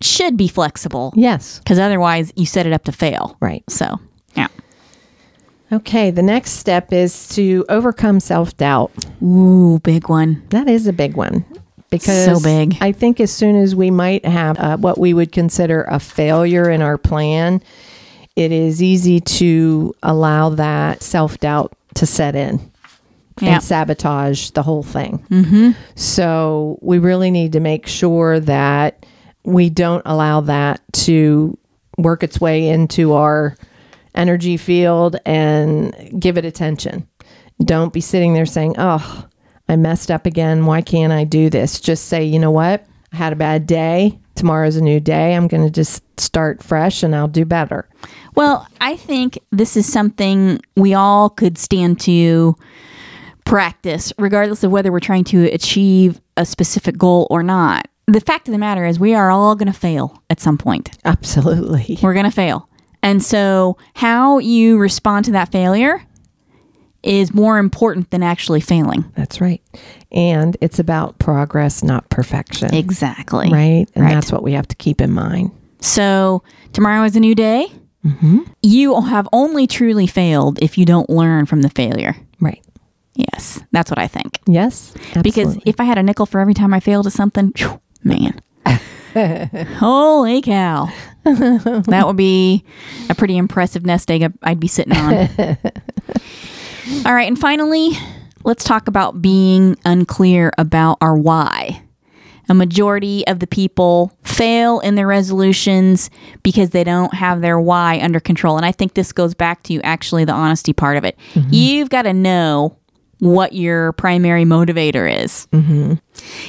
should 0.00 0.36
be 0.36 0.46
flexible 0.46 1.12
Yes. 1.16 1.58
because 1.58 1.78
otherwise 1.80 2.32
you 2.36 2.46
set 2.46 2.66
it 2.66 2.72
up 2.72 2.84
to 2.84 2.92
fail. 2.92 3.36
Right. 3.40 3.64
So, 3.68 3.98
yeah. 4.36 4.46
Okay. 5.72 6.10
The 6.12 6.22
next 6.22 6.52
step 6.52 6.92
is 6.92 7.28
to 7.30 7.64
overcome 7.68 8.20
self 8.20 8.56
doubt. 8.56 8.92
Ooh, 9.22 9.80
big 9.82 10.08
one. 10.08 10.42
That 10.50 10.68
is 10.68 10.86
a 10.86 10.92
big 10.92 11.16
one 11.16 11.44
because 11.90 12.24
So 12.24 12.40
big. 12.40 12.76
I 12.80 12.92
think 12.92 13.18
as 13.20 13.32
soon 13.32 13.56
as 13.56 13.74
we 13.74 13.90
might 13.90 14.24
have 14.24 14.58
uh, 14.58 14.76
what 14.76 14.98
we 14.98 15.12
would 15.14 15.32
consider 15.32 15.82
a 15.84 15.98
failure 15.98 16.70
in 16.70 16.80
our 16.82 16.96
plan, 16.98 17.60
it 18.36 18.52
is 18.52 18.82
easy 18.82 19.20
to 19.20 19.94
allow 20.02 20.50
that 20.50 21.02
self 21.02 21.38
doubt 21.38 21.72
to 21.94 22.06
set 22.06 22.36
in 22.36 22.70
Yeah. 23.40 23.54
and 23.54 23.62
sabotage 23.62 24.50
the 24.50 24.62
whole 24.62 24.82
thing. 24.82 25.24
Mm-hmm. 25.30 25.70
So 25.94 26.78
we 26.82 26.98
really 26.98 27.30
need 27.30 27.52
to 27.52 27.60
make 27.60 27.86
sure 27.86 28.40
that 28.40 29.04
we 29.44 29.70
don't 29.70 30.02
allow 30.04 30.40
that 30.42 30.80
to 30.92 31.56
work 31.96 32.22
its 32.22 32.40
way 32.40 32.68
into 32.68 33.14
our 33.14 33.56
energy 34.14 34.56
field 34.56 35.16
and 35.24 36.20
give 36.20 36.38
it 36.38 36.44
attention. 36.44 37.08
Don't 37.64 37.92
be 37.92 38.00
sitting 38.00 38.34
there 38.34 38.46
saying, 38.46 38.74
"Oh, 38.78 39.26
I 39.68 39.76
messed 39.76 40.10
up 40.10 40.26
again. 40.26 40.66
Why 40.66 40.80
can't 40.80 41.12
I 41.12 41.24
do 41.24 41.50
this?" 41.50 41.80
Just 41.80 42.06
say, 42.06 42.24
"You 42.24 42.38
know 42.38 42.50
what? 42.50 42.86
I 43.12 43.16
had 43.16 43.32
a 43.32 43.36
bad 43.36 43.66
day. 43.66 44.18
Tomorrow's 44.34 44.76
a 44.76 44.82
new 44.82 45.00
day. 45.00 45.34
I'm 45.34 45.48
going 45.48 45.64
to 45.64 45.70
just 45.70 46.02
start 46.20 46.62
fresh 46.62 47.02
and 47.02 47.14
I'll 47.16 47.28
do 47.28 47.44
better." 47.44 47.88
Well, 48.36 48.68
I 48.80 48.96
think 48.96 49.38
this 49.50 49.76
is 49.76 49.90
something 49.90 50.60
we 50.76 50.94
all 50.94 51.28
could 51.30 51.58
stand 51.58 51.98
to 52.02 52.54
practice, 53.48 54.12
regardless 54.18 54.62
of 54.62 54.70
whether 54.70 54.92
we're 54.92 55.00
trying 55.00 55.24
to 55.24 55.44
achieve 55.52 56.20
a 56.36 56.44
specific 56.44 56.96
goal 56.96 57.26
or 57.30 57.42
not. 57.42 57.88
The 58.06 58.20
fact 58.20 58.48
of 58.48 58.52
the 58.52 58.58
matter 58.58 58.86
is, 58.86 58.98
we 59.00 59.14
are 59.14 59.30
all 59.30 59.54
going 59.56 59.72
to 59.72 59.78
fail 59.78 60.22
at 60.30 60.40
some 60.40 60.56
point. 60.56 60.96
Absolutely. 61.04 61.98
We're 62.02 62.14
going 62.14 62.24
to 62.24 62.30
fail. 62.30 62.68
And 63.02 63.22
so, 63.22 63.76
how 63.94 64.38
you 64.38 64.78
respond 64.78 65.24
to 65.26 65.32
that 65.32 65.52
failure 65.52 66.02
is 67.02 67.32
more 67.32 67.58
important 67.58 68.10
than 68.10 68.22
actually 68.22 68.60
failing. 68.60 69.04
That's 69.16 69.40
right. 69.40 69.62
And 70.10 70.56
it's 70.60 70.78
about 70.78 71.18
progress, 71.18 71.84
not 71.84 72.08
perfection. 72.10 72.74
Exactly. 72.74 73.50
Right? 73.52 73.86
And 73.94 74.04
Right. 74.04 74.14
that's 74.14 74.32
what 74.32 74.42
we 74.42 74.52
have 74.52 74.66
to 74.68 74.76
keep 74.76 75.00
in 75.00 75.12
mind. 75.12 75.52
So, 75.80 76.42
tomorrow 76.72 77.04
is 77.04 77.14
a 77.14 77.20
new 77.20 77.34
day. 77.34 77.68
Mm-hmm. 78.04 78.38
You 78.62 79.00
have 79.02 79.28
only 79.32 79.66
truly 79.66 80.06
failed 80.06 80.58
if 80.62 80.76
you 80.78 80.84
don't 80.84 81.08
learn 81.10 81.46
from 81.46 81.62
the 81.62 81.70
failure. 81.70 82.16
Right. 82.40 82.62
Yes, 83.18 83.60
that's 83.72 83.90
what 83.90 83.98
I 83.98 84.06
think. 84.06 84.38
Yes. 84.46 84.94
Because 85.22 85.58
if 85.66 85.80
I 85.80 85.84
had 85.84 85.98
a 85.98 86.04
nickel 86.04 86.24
for 86.24 86.38
every 86.38 86.54
time 86.54 86.72
I 86.72 86.78
failed 86.78 87.08
at 87.08 87.12
something, 87.12 87.50
phew, 87.50 87.80
man, 88.04 88.40
holy 89.78 90.40
cow, 90.40 90.88
that 91.24 92.04
would 92.06 92.16
be 92.16 92.64
a 93.10 93.16
pretty 93.16 93.36
impressive 93.36 93.84
nest 93.84 94.08
egg 94.08 94.32
I'd 94.44 94.60
be 94.60 94.68
sitting 94.68 94.96
on. 94.96 95.12
All 97.04 97.12
right, 97.12 97.26
and 97.26 97.36
finally, 97.36 97.90
let's 98.44 98.62
talk 98.62 98.86
about 98.86 99.20
being 99.20 99.76
unclear 99.84 100.52
about 100.56 100.98
our 101.00 101.16
why. 101.16 101.82
A 102.48 102.54
majority 102.54 103.26
of 103.26 103.40
the 103.40 103.48
people 103.48 104.16
fail 104.22 104.78
in 104.78 104.94
their 104.94 105.08
resolutions 105.08 106.08
because 106.44 106.70
they 106.70 106.84
don't 106.84 107.12
have 107.12 107.40
their 107.40 107.58
why 107.58 108.00
under 108.00 108.20
control. 108.20 108.56
And 108.56 108.64
I 108.64 108.72
think 108.72 108.94
this 108.94 109.12
goes 109.12 109.34
back 109.34 109.64
to 109.64 109.82
actually 109.82 110.24
the 110.24 110.32
honesty 110.32 110.72
part 110.72 110.96
of 110.96 111.04
it. 111.04 111.18
Mm-hmm. 111.34 111.48
You've 111.50 111.90
got 111.90 112.02
to 112.02 112.14
know 112.14 112.77
what 113.20 113.52
your 113.52 113.92
primary 113.92 114.44
motivator 114.44 115.22
is. 115.22 115.48
Mm-hmm. 115.52 115.94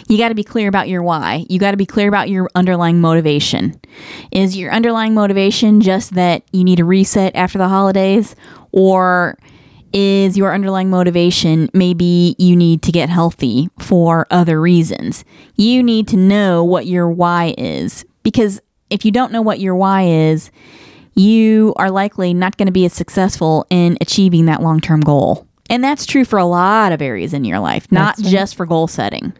You 0.08 0.18
got 0.18 0.30
to 0.30 0.36
be 0.36 0.44
clear 0.44 0.68
about 0.68 0.88
your 0.88 1.02
why. 1.02 1.46
You 1.50 1.60
got 1.60 1.72
to 1.72 1.78
be 1.78 1.86
clear 1.86 2.08
about 2.08 2.30
your 2.30 2.50
underlying 2.56 3.02
motivation. 3.02 3.80
Is 4.32 4.56
your 4.56 4.72
underlying 4.72 5.14
motivation 5.14 5.82
just 5.82 6.14
that 6.16 6.44
you 6.52 6.64
need 6.64 6.80
a 6.80 6.86
reset 6.86 7.36
after 7.36 7.58
the 7.58 7.68
holidays? 7.68 8.36
Or 8.72 9.38
is 9.92 10.38
your 10.38 10.54
underlying 10.54 10.90
motivation 10.90 11.70
maybe 11.74 12.36
you 12.38 12.56
need 12.56 12.84
to 12.84 12.92
get 12.92 13.10
healthy 13.10 13.70
for 13.80 14.28
other 14.30 14.62
reasons? 14.62 15.26
You 15.56 15.82
need 15.82 16.08
to 16.10 16.18
know 16.18 16.64
what 16.64 16.86
your 16.86 17.10
why 17.10 17.56
is 17.58 18.06
because 18.24 18.62
if 18.90 19.06
you 19.06 19.12
don't 19.12 19.32
know 19.32 19.42
what 19.42 19.60
your 19.60 19.76
why 19.76 20.04
is, 20.04 20.52
you 21.16 21.74
are 21.78 21.92
likely 21.92 22.34
not 22.34 22.58
going 22.58 22.68
to 22.68 22.72
be 22.72 22.86
as 22.86 22.94
successful 22.94 23.66
in 23.70 23.98
achieving 24.02 24.46
that 24.46 24.62
long 24.62 24.80
term 24.80 25.02
goal. 25.02 25.48
And 25.70 25.84
that's 25.84 26.06
true 26.06 26.26
for 26.26 26.40
a 26.40 26.46
lot 26.46 26.92
of 26.92 27.02
areas 27.02 27.34
in 27.34 27.46
your 27.46 27.60
life, 27.60 27.92
not 27.92 28.18
right. 28.18 28.28
just 28.28 28.56
for 28.56 28.66
goal 28.66 28.88
setting. 28.88 29.34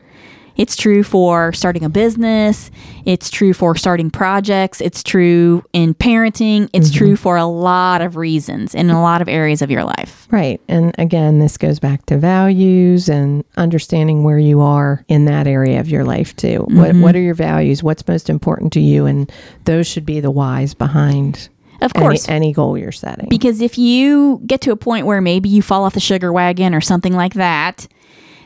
It's 0.60 0.76
true 0.76 1.04
for 1.04 1.54
starting 1.54 1.86
a 1.86 1.90
business. 1.90 2.70
It's 3.06 3.30
true 3.30 3.54
for 3.54 3.78
starting 3.78 4.12
projects. 4.12 4.82
It's 4.82 5.04
true 5.04 5.64
in 5.72 5.94
parenting. 5.94 6.70
It's 6.74 6.90
mm-hmm. 6.90 6.98
true 6.98 7.16
for 7.16 7.38
a 7.38 7.46
lot 7.46 8.02
of 8.02 8.18
reasons 8.18 8.76
in 8.76 8.90
a 8.90 9.02
lot 9.02 9.22
of 9.22 9.30
areas 9.30 9.62
of 9.62 9.72
your 9.72 9.86
life. 9.86 10.28
Right. 10.32 10.60
And 10.68 10.94
again, 10.98 11.40
this 11.40 11.58
goes 11.58 11.80
back 11.80 12.06
to 12.08 12.18
values 12.18 13.08
and 13.08 13.46
understanding 13.56 14.26
where 14.26 14.38
you 14.38 14.60
are 14.60 15.06
in 15.08 15.24
that 15.26 15.48
area 15.48 15.80
of 15.80 15.88
your 15.88 16.04
life 16.04 16.36
too. 16.36 16.66
What 16.68 16.90
mm-hmm. 16.90 17.02
what 17.04 17.16
are 17.16 17.22
your 17.22 17.36
values? 17.36 17.82
What's 17.82 18.06
most 18.06 18.30
important 18.30 18.74
to 18.74 18.82
you? 18.82 19.06
And 19.06 19.32
those 19.64 19.88
should 19.88 20.06
be 20.06 20.20
the 20.20 20.32
whys 20.32 20.74
behind 20.74 21.48
Of 21.82 21.92
any, 21.96 22.04
course. 22.04 22.28
any 22.30 22.54
goal 22.54 22.78
you're 22.78 22.92
setting. 22.92 23.30
Because 23.30 23.62
if 23.62 23.78
you 23.78 24.42
get 24.46 24.62
to 24.62 24.72
a 24.72 24.76
point 24.76 25.06
where 25.06 25.22
maybe 25.22 25.50
you 25.50 25.62
fall 25.62 25.84
off 25.84 25.94
the 25.94 26.00
sugar 26.00 26.32
wagon 26.34 26.76
or 26.76 26.82
something 26.82 27.14
like 27.14 27.34
that, 27.36 27.88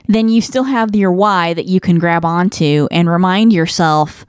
then 0.08 0.30
you 0.30 0.42
still 0.42 0.64
have 0.64 0.96
your 0.96 1.12
why 1.12 1.54
that 1.54 1.66
you 1.66 1.80
can 1.80 1.98
grab 1.98 2.26
onto 2.26 2.88
and 2.92 3.10
remind 3.10 3.54
yourself, 3.54 4.26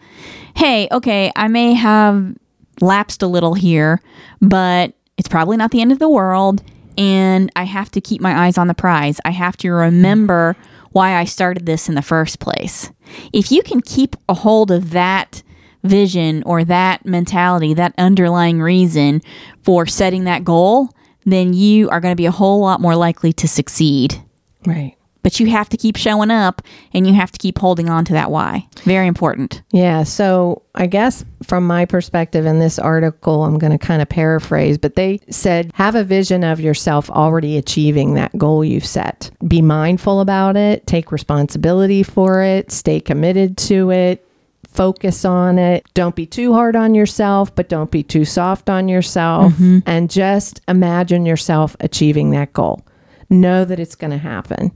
hey, 0.57 0.89
okay, 0.91 1.33
I 1.37 1.49
may 1.49 1.75
have 1.75 2.35
lapsed 2.81 3.23
a 3.23 3.27
little 3.27 3.55
here, 3.55 4.01
but 4.41 4.95
it's 5.17 5.29
probably 5.29 5.57
not 5.57 5.71
the 5.71 5.81
end 5.81 5.93
of 5.93 5.99
the 5.99 6.09
world. 6.09 6.63
And 6.97 7.51
I 7.57 7.65
have 7.65 7.91
to 7.93 8.01
keep 8.01 8.21
my 8.21 8.47
eyes 8.47 8.57
on 8.57 8.69
the 8.69 8.75
prize. 8.75 9.21
I 9.25 9.31
have 9.31 9.57
to 9.59 9.71
remember 9.71 10.57
why 10.93 11.17
I 11.17 11.25
started 11.25 11.67
this 11.67 11.89
in 11.89 11.97
the 11.97 12.03
first 12.03 12.39
place. 12.39 12.91
If 13.33 13.51
you 13.51 13.65
can 13.65 13.81
keep 13.81 14.15
a 14.29 14.35
hold 14.35 14.71
of 14.71 14.91
that 14.91 15.43
vision 15.85 16.43
or 16.45 16.65
that 16.65 17.05
mentality, 17.07 17.75
that 17.75 17.95
underlying 17.99 18.61
reason 18.61 19.23
for 19.63 19.87
setting 19.87 20.25
that 20.25 20.45
goal, 20.45 20.91
then 21.25 21.55
you 21.55 21.89
are 21.91 22.01
going 22.01 22.13
to 22.13 22.17
be 22.17 22.27
a 22.27 22.31
whole 22.33 22.61
lot 22.61 22.81
more 22.81 22.97
likely 22.97 23.33
to 23.35 23.47
succeed. 23.49 24.21
right. 24.67 24.97
But 25.23 25.41
you 25.41 25.47
have 25.47 25.71
to 25.71 25.79
keep 25.79 25.97
showing 25.97 26.31
up 26.31 26.61
and 26.93 27.07
you 27.07 27.15
have 27.15 27.33
to 27.33 27.39
keep 27.39 27.59
holding 27.59 27.89
on 27.89 28.05
to 28.05 28.13
that 28.13 28.31
why. 28.31 28.69
Very 28.83 29.07
important. 29.07 29.63
Yeah. 29.73 30.03
So 30.03 30.61
I 30.75 30.87
guess 30.87 31.25
from 31.43 31.67
my 31.67 31.87
perspective 31.87 32.45
in 32.45 32.59
this 32.59 32.79
article, 32.79 33.43
I'm 33.43 33.57
going 33.59 33.73
to 33.73 33.79
kind 33.79 34.03
of 34.03 34.09
paraphrase, 34.11 34.77
but 34.77 34.97
they 34.97 35.21
said 35.31 35.71
have 35.73 35.95
a 35.95 36.05
vision 36.05 36.45
of 36.45 36.61
yourself 36.61 37.09
already 37.09 37.57
achieving 37.57 38.13
that 38.15 38.37
goal 38.37 38.63
you've 38.63 38.85
set. 38.85 39.31
Be 39.49 39.63
mindful 39.63 40.21
about 40.21 40.59
it, 40.59 40.87
take 40.87 41.11
responsibility 41.11 42.03
for 42.03 42.43
it, 42.43 42.71
stay 42.71 43.01
committed 43.01 43.57
to 43.57 43.91
it. 43.93 44.29
Focus 44.75 45.25
on 45.25 45.59
it. 45.59 45.87
Don't 45.95 46.15
be 46.15 46.27
too 46.27 46.53
hard 46.53 46.77
on 46.77 46.95
yourself, 46.95 47.55
but 47.55 47.69
don't 47.69 47.91
be 47.91 48.03
too 48.03 48.25
soft 48.25 48.69
on 48.69 48.89
yourself. 48.89 49.55
And 49.87 50.11
just 50.11 50.61
imagine 50.69 51.25
yourself 51.25 51.77
achieving 51.81 52.31
that 52.31 52.53
goal. 52.53 52.85
Know 53.31 53.65
that 53.65 53.81
it's 53.81 53.95
going 53.95 54.11
to 54.11 54.19
happen 54.19 54.73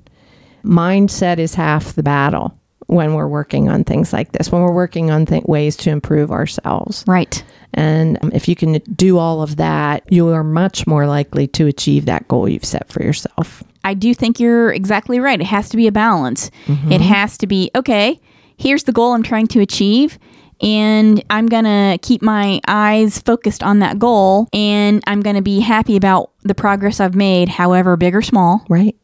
mindset 0.65 1.39
is 1.39 1.55
half 1.55 1.95
the 1.95 2.03
battle 2.03 2.55
when 2.87 3.15
we're 3.15 3.29
working 3.29 3.69
on 3.69 3.85
things 3.85 4.13
like 4.13 4.33
this, 4.33 4.51
when 4.51 4.63
we're 4.63 4.73
working 4.73 5.11
on 5.11 5.27
th- 5.27 5.45
ways 5.45 5.77
to 5.77 5.91
improve 5.91 6.31
ourselves. 6.31 7.05
Right. 7.07 7.43
And 7.75 8.19
um, 8.23 8.31
if 8.33 8.49
you 8.49 8.57
can 8.57 8.79
do 8.95 9.19
all 9.19 9.43
of 9.43 9.57
that, 9.57 10.11
you 10.11 10.29
are 10.29 10.45
much 10.45 10.87
more 10.87 11.07
likely 11.07 11.47
to 11.49 11.67
achieve 11.67 12.07
that 12.07 12.27
goal 12.29 12.49
you've 12.49 12.65
set 12.65 12.91
for 12.91 13.03
yourself. 13.03 13.63
I 13.85 13.95
do 13.95 14.15
think 14.15 14.41
you're 14.41 14.73
exactly 14.73 15.21
right. 15.21 15.41
It 15.41 15.47
has 15.47 15.69
to 15.71 15.77
be 15.77 15.87
a 15.87 15.93
balance. 15.93 16.51
It 16.91 17.01
has 17.01 17.39
to 17.39 17.47
be 17.47 17.71
okay, 17.75 18.21
here's 18.59 18.85
the 18.85 18.93
goal 18.93 19.15
I'm 19.15 19.23
trying 19.23 19.47
to 19.49 19.61
achieve. 19.61 20.19
And 20.61 21.23
I'm 21.31 21.47
going 21.47 21.65
to 21.65 21.99
keep 22.03 22.21
my 22.21 22.61
eyes 22.67 23.21
focused 23.21 23.63
on 23.63 23.79
that 23.79 23.99
goal. 24.01 24.49
And 24.53 25.03
I'm 25.07 25.21
going 25.21 25.37
to 25.37 25.43
be 25.43 25.61
happy 25.61 25.97
about 25.97 26.33
the 26.43 26.55
progress 26.55 26.99
I've 26.99 27.15
made, 27.15 27.49
however 27.49 27.97
big 27.97 28.15
or 28.15 28.23
small. 28.23 28.67
Right. 28.69 28.97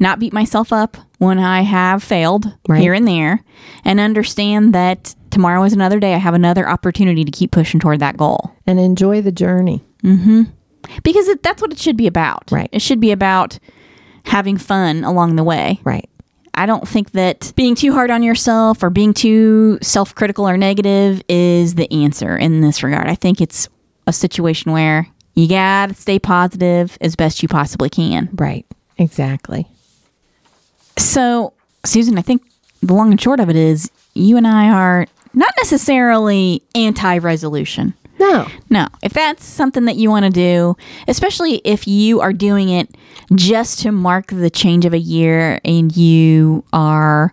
Not 0.00 0.18
beat 0.18 0.32
myself 0.32 0.72
up 0.72 0.96
when 1.18 1.38
I 1.38 1.60
have 1.62 2.02
failed 2.02 2.52
Right. 2.68 2.80
here 2.82 2.94
and 2.94 3.06
there. 3.06 3.44
And 3.84 4.00
understand 4.00 4.74
that 4.74 5.14
tomorrow 5.30 5.62
is 5.62 5.72
another 5.72 6.00
day. 6.00 6.14
I 6.14 6.18
have 6.18 6.34
another 6.34 6.68
opportunity 6.68 7.24
to 7.24 7.30
keep 7.30 7.52
pushing 7.52 7.78
toward 7.78 8.00
that 8.00 8.16
goal. 8.16 8.50
And 8.66 8.80
enjoy 8.80 9.22
the 9.22 9.30
journey. 9.30 9.84
Mm-hmm. 10.02 10.42
Because 11.04 11.28
it, 11.28 11.44
that's 11.44 11.62
what 11.62 11.70
it 11.70 11.78
should 11.78 11.96
be 11.96 12.08
about. 12.08 12.50
Right. 12.50 12.68
It 12.72 12.82
should 12.82 12.98
be 12.98 13.12
about 13.12 13.60
having 14.24 14.56
fun 14.56 15.04
along 15.04 15.36
the 15.36 15.44
way. 15.44 15.78
Right. 15.84 16.08
I 16.54 16.66
don't 16.66 16.86
think 16.86 17.12
that 17.12 17.52
being 17.56 17.74
too 17.74 17.92
hard 17.92 18.10
on 18.10 18.22
yourself 18.22 18.82
or 18.82 18.90
being 18.90 19.14
too 19.14 19.78
self 19.82 20.14
critical 20.14 20.48
or 20.48 20.56
negative 20.56 21.22
is 21.28 21.74
the 21.74 21.90
answer 21.92 22.36
in 22.36 22.60
this 22.60 22.82
regard. 22.82 23.08
I 23.08 23.14
think 23.14 23.40
it's 23.40 23.68
a 24.06 24.12
situation 24.12 24.72
where 24.72 25.08
you 25.34 25.48
got 25.48 25.88
to 25.88 25.94
stay 25.94 26.18
positive 26.18 26.98
as 27.00 27.16
best 27.16 27.42
you 27.42 27.48
possibly 27.48 27.88
can. 27.88 28.28
Right. 28.34 28.66
Exactly. 28.98 29.66
So, 30.98 31.54
Susan, 31.84 32.18
I 32.18 32.22
think 32.22 32.42
the 32.82 32.92
long 32.92 33.10
and 33.10 33.20
short 33.20 33.40
of 33.40 33.48
it 33.48 33.56
is 33.56 33.90
you 34.14 34.36
and 34.36 34.46
I 34.46 34.68
are 34.68 35.06
not 35.32 35.52
necessarily 35.62 36.62
anti 36.74 37.18
resolution. 37.18 37.94
No. 38.22 38.48
No, 38.70 38.86
if 39.02 39.12
that's 39.12 39.44
something 39.44 39.84
that 39.86 39.96
you 39.96 40.08
want 40.08 40.24
to 40.24 40.30
do, 40.30 40.76
especially 41.08 41.56
if 41.64 41.88
you 41.88 42.20
are 42.20 42.32
doing 42.32 42.68
it 42.68 42.88
just 43.34 43.80
to 43.80 43.92
mark 43.92 44.28
the 44.28 44.50
change 44.50 44.84
of 44.84 44.94
a 44.94 44.98
year 44.98 45.60
and 45.64 45.94
you 45.96 46.64
are 46.72 47.30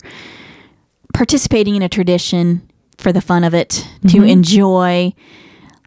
participating 1.14 1.76
in 1.76 1.82
a 1.82 1.90
tradition 1.90 2.68
for 2.98 3.14
the 3.14 3.22
fun 3.22 3.44
of 3.44 3.54
it, 3.54 3.88
to 4.02 4.08
mm-hmm. 4.08 4.26
enjoy 4.26 5.14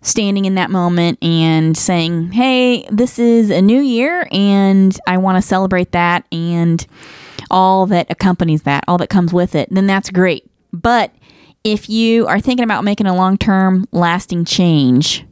standing 0.02 0.44
in 0.44 0.54
that 0.54 0.70
moment 0.70 1.22
and 1.22 1.76
saying, 1.76 2.32
hey, 2.32 2.86
this 2.90 3.18
is 3.18 3.50
a 3.50 3.62
new 3.62 3.80
year 3.80 4.26
and 4.30 4.98
I 5.06 5.18
want 5.18 5.36
to 5.36 5.42
celebrate 5.42 5.92
that 5.92 6.26
and 6.32 6.84
all 7.50 7.86
that 7.86 8.10
accompanies 8.10 8.62
that, 8.62 8.84
all 8.88 8.98
that 8.98 9.10
comes 9.10 9.32
with 9.32 9.54
it, 9.54 9.68
then 9.70 9.86
that's 9.86 10.10
great. 10.10 10.48
But 10.72 11.14
if 11.64 11.88
you 11.88 12.26
are 12.26 12.40
thinking 12.40 12.64
about 12.64 12.84
making 12.84 13.06
a 13.06 13.14
long 13.14 13.38
term 13.38 13.86
lasting 13.92 14.44
change, 14.44 15.24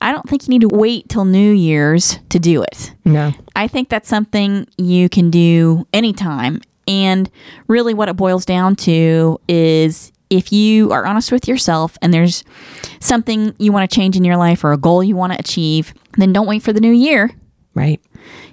I 0.00 0.12
don't 0.12 0.28
think 0.28 0.46
you 0.46 0.50
need 0.50 0.62
to 0.62 0.68
wait 0.68 1.08
till 1.08 1.24
New 1.24 1.52
Year's 1.52 2.18
to 2.30 2.38
do 2.38 2.62
it. 2.62 2.94
No. 3.04 3.32
I 3.56 3.68
think 3.68 3.88
that's 3.88 4.08
something 4.08 4.66
you 4.76 5.08
can 5.08 5.30
do 5.30 5.86
anytime. 5.92 6.60
And 6.86 7.30
really, 7.68 7.94
what 7.94 8.08
it 8.08 8.16
boils 8.16 8.44
down 8.44 8.76
to 8.76 9.40
is 9.48 10.12
if 10.30 10.52
you 10.52 10.92
are 10.92 11.06
honest 11.06 11.32
with 11.32 11.48
yourself 11.48 11.96
and 12.02 12.12
there's 12.12 12.44
something 13.00 13.54
you 13.58 13.72
want 13.72 13.88
to 13.88 13.94
change 13.94 14.16
in 14.16 14.24
your 14.24 14.36
life 14.36 14.64
or 14.64 14.72
a 14.72 14.76
goal 14.76 15.02
you 15.02 15.16
want 15.16 15.32
to 15.32 15.38
achieve, 15.38 15.94
then 16.16 16.32
don't 16.32 16.46
wait 16.46 16.62
for 16.62 16.72
the 16.72 16.80
new 16.80 16.92
year. 16.92 17.30
Right. 17.74 18.00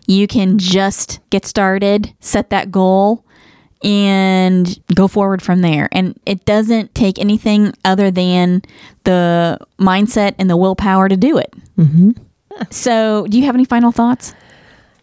You 0.08 0.27
can 0.27 0.58
just 0.58 1.19
get 1.30 1.45
started, 1.45 2.13
set 2.19 2.49
that 2.49 2.71
goal, 2.71 3.25
and 3.83 4.79
go 4.93 5.07
forward 5.07 5.41
from 5.41 5.61
there. 5.61 5.89
And 5.91 6.19
it 6.25 6.45
doesn't 6.45 6.93
take 6.93 7.19
anything 7.19 7.73
other 7.83 8.11
than 8.11 8.61
the 9.03 9.59
mindset 9.79 10.35
and 10.37 10.49
the 10.49 10.57
willpower 10.57 11.09
to 11.09 11.17
do 11.17 11.37
it. 11.37 11.53
Mm-hmm. 11.77 12.11
So, 12.69 13.25
do 13.27 13.39
you 13.39 13.45
have 13.45 13.55
any 13.55 13.65
final 13.65 13.91
thoughts? 13.91 14.35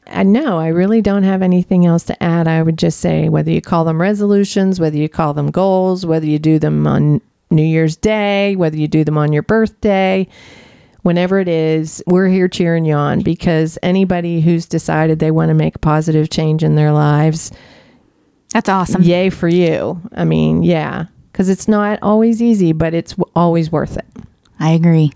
Uh, 0.07 0.23
no, 0.23 0.59
I 0.59 0.69
really 0.69 1.03
don't 1.03 1.25
have 1.25 1.43
anything 1.43 1.85
else 1.85 2.05
to 2.05 2.23
add. 2.23 2.49
I 2.49 2.63
would 2.63 2.79
just 2.79 3.01
say 3.01 3.29
whether 3.29 3.51
you 3.51 3.61
call 3.61 3.85
them 3.85 4.01
resolutions, 4.01 4.81
whether 4.81 4.97
you 4.97 5.09
call 5.09 5.35
them 5.35 5.51
goals, 5.51 6.07
whether 6.07 6.27
you 6.27 6.39
do 6.39 6.59
them 6.59 6.87
on 6.87 7.21
New 7.51 7.65
Year's 7.65 7.97
Day, 7.97 8.57
whether 8.57 8.77
you 8.77 8.89
do 8.89 9.05
them 9.05 9.19
on 9.19 9.33
your 9.33 9.43
birthday, 9.43 10.27
whenever 11.03 11.39
it 11.39 11.49
is, 11.49 12.03
we're 12.07 12.29
here 12.29 12.49
cheering 12.49 12.85
you 12.85 12.95
on 12.95 13.21
because 13.21 13.79
anybody 13.83 14.41
who's 14.41 14.67
decided 14.67 15.19
they 15.19 15.31
want 15.31 15.49
to 15.49 15.55
make 15.55 15.77
a 15.77 15.81
positive 15.81 16.31
change 16.31 16.63
in 16.63 16.75
their 16.75 16.93
lives, 16.93 17.51
That's 18.53 18.69
awesome. 18.69 19.03
yay 19.03 19.31
for 19.31 19.49
you. 19.49 20.01
I 20.13 20.25
mean, 20.25 20.63
yeah, 20.63 21.07
because 21.33 21.49
it's 21.49 21.69
not 21.69 21.99
always 22.03 22.43
easy, 22.43 22.73
but 22.73 22.95
it's 22.95 23.13
w- 23.13 23.31
always 23.37 23.71
worth 23.71 23.97
it. 23.97 24.07
I 24.59 24.71
agree. 24.71 25.13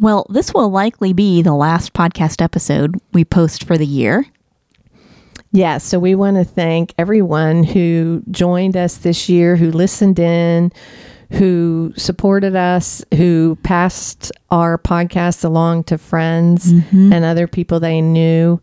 Well, 0.00 0.26
this 0.28 0.52
will 0.52 0.70
likely 0.70 1.12
be 1.12 1.42
the 1.42 1.54
last 1.54 1.92
podcast 1.92 2.42
episode 2.42 3.00
we 3.12 3.24
post 3.24 3.64
for 3.64 3.78
the 3.78 3.86
year. 3.86 4.26
Yeah, 5.52 5.78
so 5.78 6.00
we 6.00 6.16
want 6.16 6.36
to 6.36 6.44
thank 6.44 6.94
everyone 6.98 7.62
who 7.62 8.24
joined 8.30 8.76
us 8.76 8.96
this 8.96 9.28
year, 9.28 9.54
who 9.54 9.70
listened 9.70 10.18
in, 10.18 10.72
who 11.30 11.92
supported 11.96 12.56
us, 12.56 13.04
who 13.14 13.56
passed 13.62 14.32
our 14.50 14.78
podcast 14.78 15.44
along 15.44 15.84
to 15.84 15.98
friends 15.98 16.72
mm-hmm. 16.72 17.12
and 17.12 17.24
other 17.24 17.46
people 17.46 17.78
they 17.78 18.00
knew. 18.00 18.60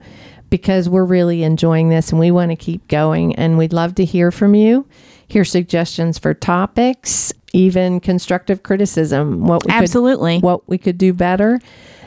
Because 0.51 0.87
we're 0.87 1.05
really 1.05 1.41
enjoying 1.41 1.89
this 1.89 2.11
and 2.11 2.19
we 2.19 2.29
want 2.29 2.51
to 2.51 2.55
keep 2.55 2.87
going. 2.87 3.33
And 3.35 3.57
we'd 3.57 3.73
love 3.73 3.95
to 3.95 4.05
hear 4.05 4.29
from 4.29 4.53
you, 4.53 4.85
hear 5.27 5.43
suggestions 5.43 6.19
for 6.19 6.35
topics, 6.35 7.33
even 7.53 7.99
constructive 7.99 8.61
criticism. 8.61 9.47
What 9.47 9.65
we 9.65 9.71
Absolutely. 9.71 10.35
Could, 10.35 10.43
what 10.43 10.69
we 10.69 10.77
could 10.77 10.99
do 10.99 11.13
better. 11.13 11.59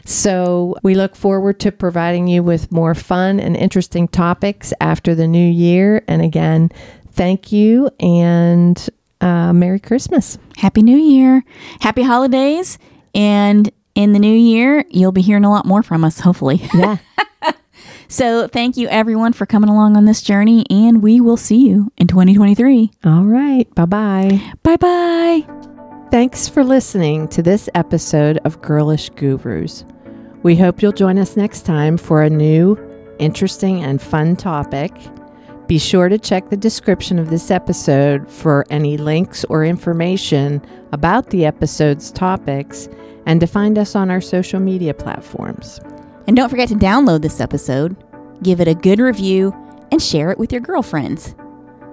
So 0.04 0.76
we 0.83 0.94
look 0.94 1.16
forward 1.16 1.59
to 1.61 1.72
providing 1.72 2.28
you 2.28 2.42
with 2.42 2.70
more 2.70 2.94
fun 2.94 3.40
and 3.40 3.57
interesting 3.57 4.07
topics 4.07 4.72
after 4.78 5.14
the 5.14 5.26
new 5.26 5.50
year. 5.50 6.04
And 6.07 6.20
again, 6.20 6.70
thank 7.12 7.50
you 7.50 7.90
and 7.98 8.88
uh, 9.22 9.54
Merry 9.54 9.80
Christmas. 9.80 10.37
Happy 10.59 10.83
New 10.83 10.98
Year. 10.98 11.42
Happy 11.80 12.02
holidays. 12.02 12.78
And 13.14 13.70
in 13.94 14.12
the 14.12 14.18
new 14.18 14.37
year, 14.37 14.85
you'll 14.90 15.12
be 15.12 15.22
hearing 15.22 15.44
a 15.44 15.50
lot 15.50 15.64
more 15.64 15.83
from 15.83 16.04
us, 16.04 16.20
hopefully. 16.20 16.61
Yeah. 16.74 16.98
so 18.14 18.46
thank 18.46 18.77
you, 18.77 18.88
everyone, 18.88 19.33
for 19.33 19.44
coming 19.44 19.68
along 19.68 19.96
on 19.96 20.05
this 20.05 20.22
journey. 20.22 20.64
And 20.70 21.03
we 21.03 21.20
will 21.20 21.37
see 21.37 21.66
you 21.68 21.92
in 21.96 22.07
2023. 22.07 22.92
All 23.05 23.24
right. 23.24 23.72
Bye 23.74 23.85
bye. 23.87 24.55
Bye 24.62 24.77
bye. 24.77 25.46
Thanks 26.11 26.48
for 26.48 26.62
listening 26.62 27.27
to 27.29 27.42
this 27.42 27.68
episode 27.74 28.38
of 28.44 28.62
Girlish 28.62 29.11
Gurus. 29.11 29.85
We 30.44 30.55
hope 30.55 30.81
you'll 30.81 30.92
join 30.92 31.18
us 31.18 31.37
next 31.37 31.62
time 31.62 31.96
for 31.96 32.22
a 32.22 32.31
new, 32.31 32.79
interesting, 33.18 33.83
and 33.83 34.00
fun 34.00 34.37
topic. 34.37 34.92
Be 35.66 35.79
sure 35.79 36.09
to 36.09 36.18
check 36.18 36.50
the 36.50 36.57
description 36.57 37.18
of 37.18 37.31
this 37.31 37.50
episode 37.50 38.31
for 38.31 38.64
any 38.70 38.96
links 38.96 39.44
or 39.46 39.64
information 39.64 40.62
about 40.92 41.31
the 41.31 41.46
episode's 41.46 42.12
topics 42.12 42.88
and 43.27 43.40
to 43.40 43.46
find 43.46 43.79
us 43.79 43.96
on 43.96 44.11
our 44.11 44.20
social 44.20 44.61
media 44.61 44.92
platforms. 44.92 45.81
And 46.27 46.37
don't 46.37 46.50
forget 46.50 46.68
to 46.68 46.74
download 46.74 47.22
this 47.22 47.40
episode, 47.40 47.96
give 48.42 48.61
it 48.61 48.68
a 48.68 48.75
good 48.75 48.99
review, 48.99 49.55
and 49.90 50.03
share 50.03 50.31
it 50.31 50.38
with 50.38 50.53
your 50.53 50.61
girlfriends. 50.61 51.35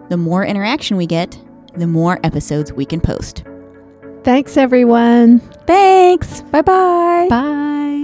The 0.10 0.18
more 0.18 0.46
interaction 0.46 0.98
we 0.98 1.06
get, 1.06 1.38
the 1.76 1.88
more 1.88 2.20
episodes 2.24 2.74
we 2.74 2.86
can 2.86 3.00
post. 3.00 3.44
Thanks, 4.24 4.58
everyone. 4.58 5.40
Thanks. 5.66 6.42
Bye-bye. 6.42 7.28
Bye. 7.30 8.01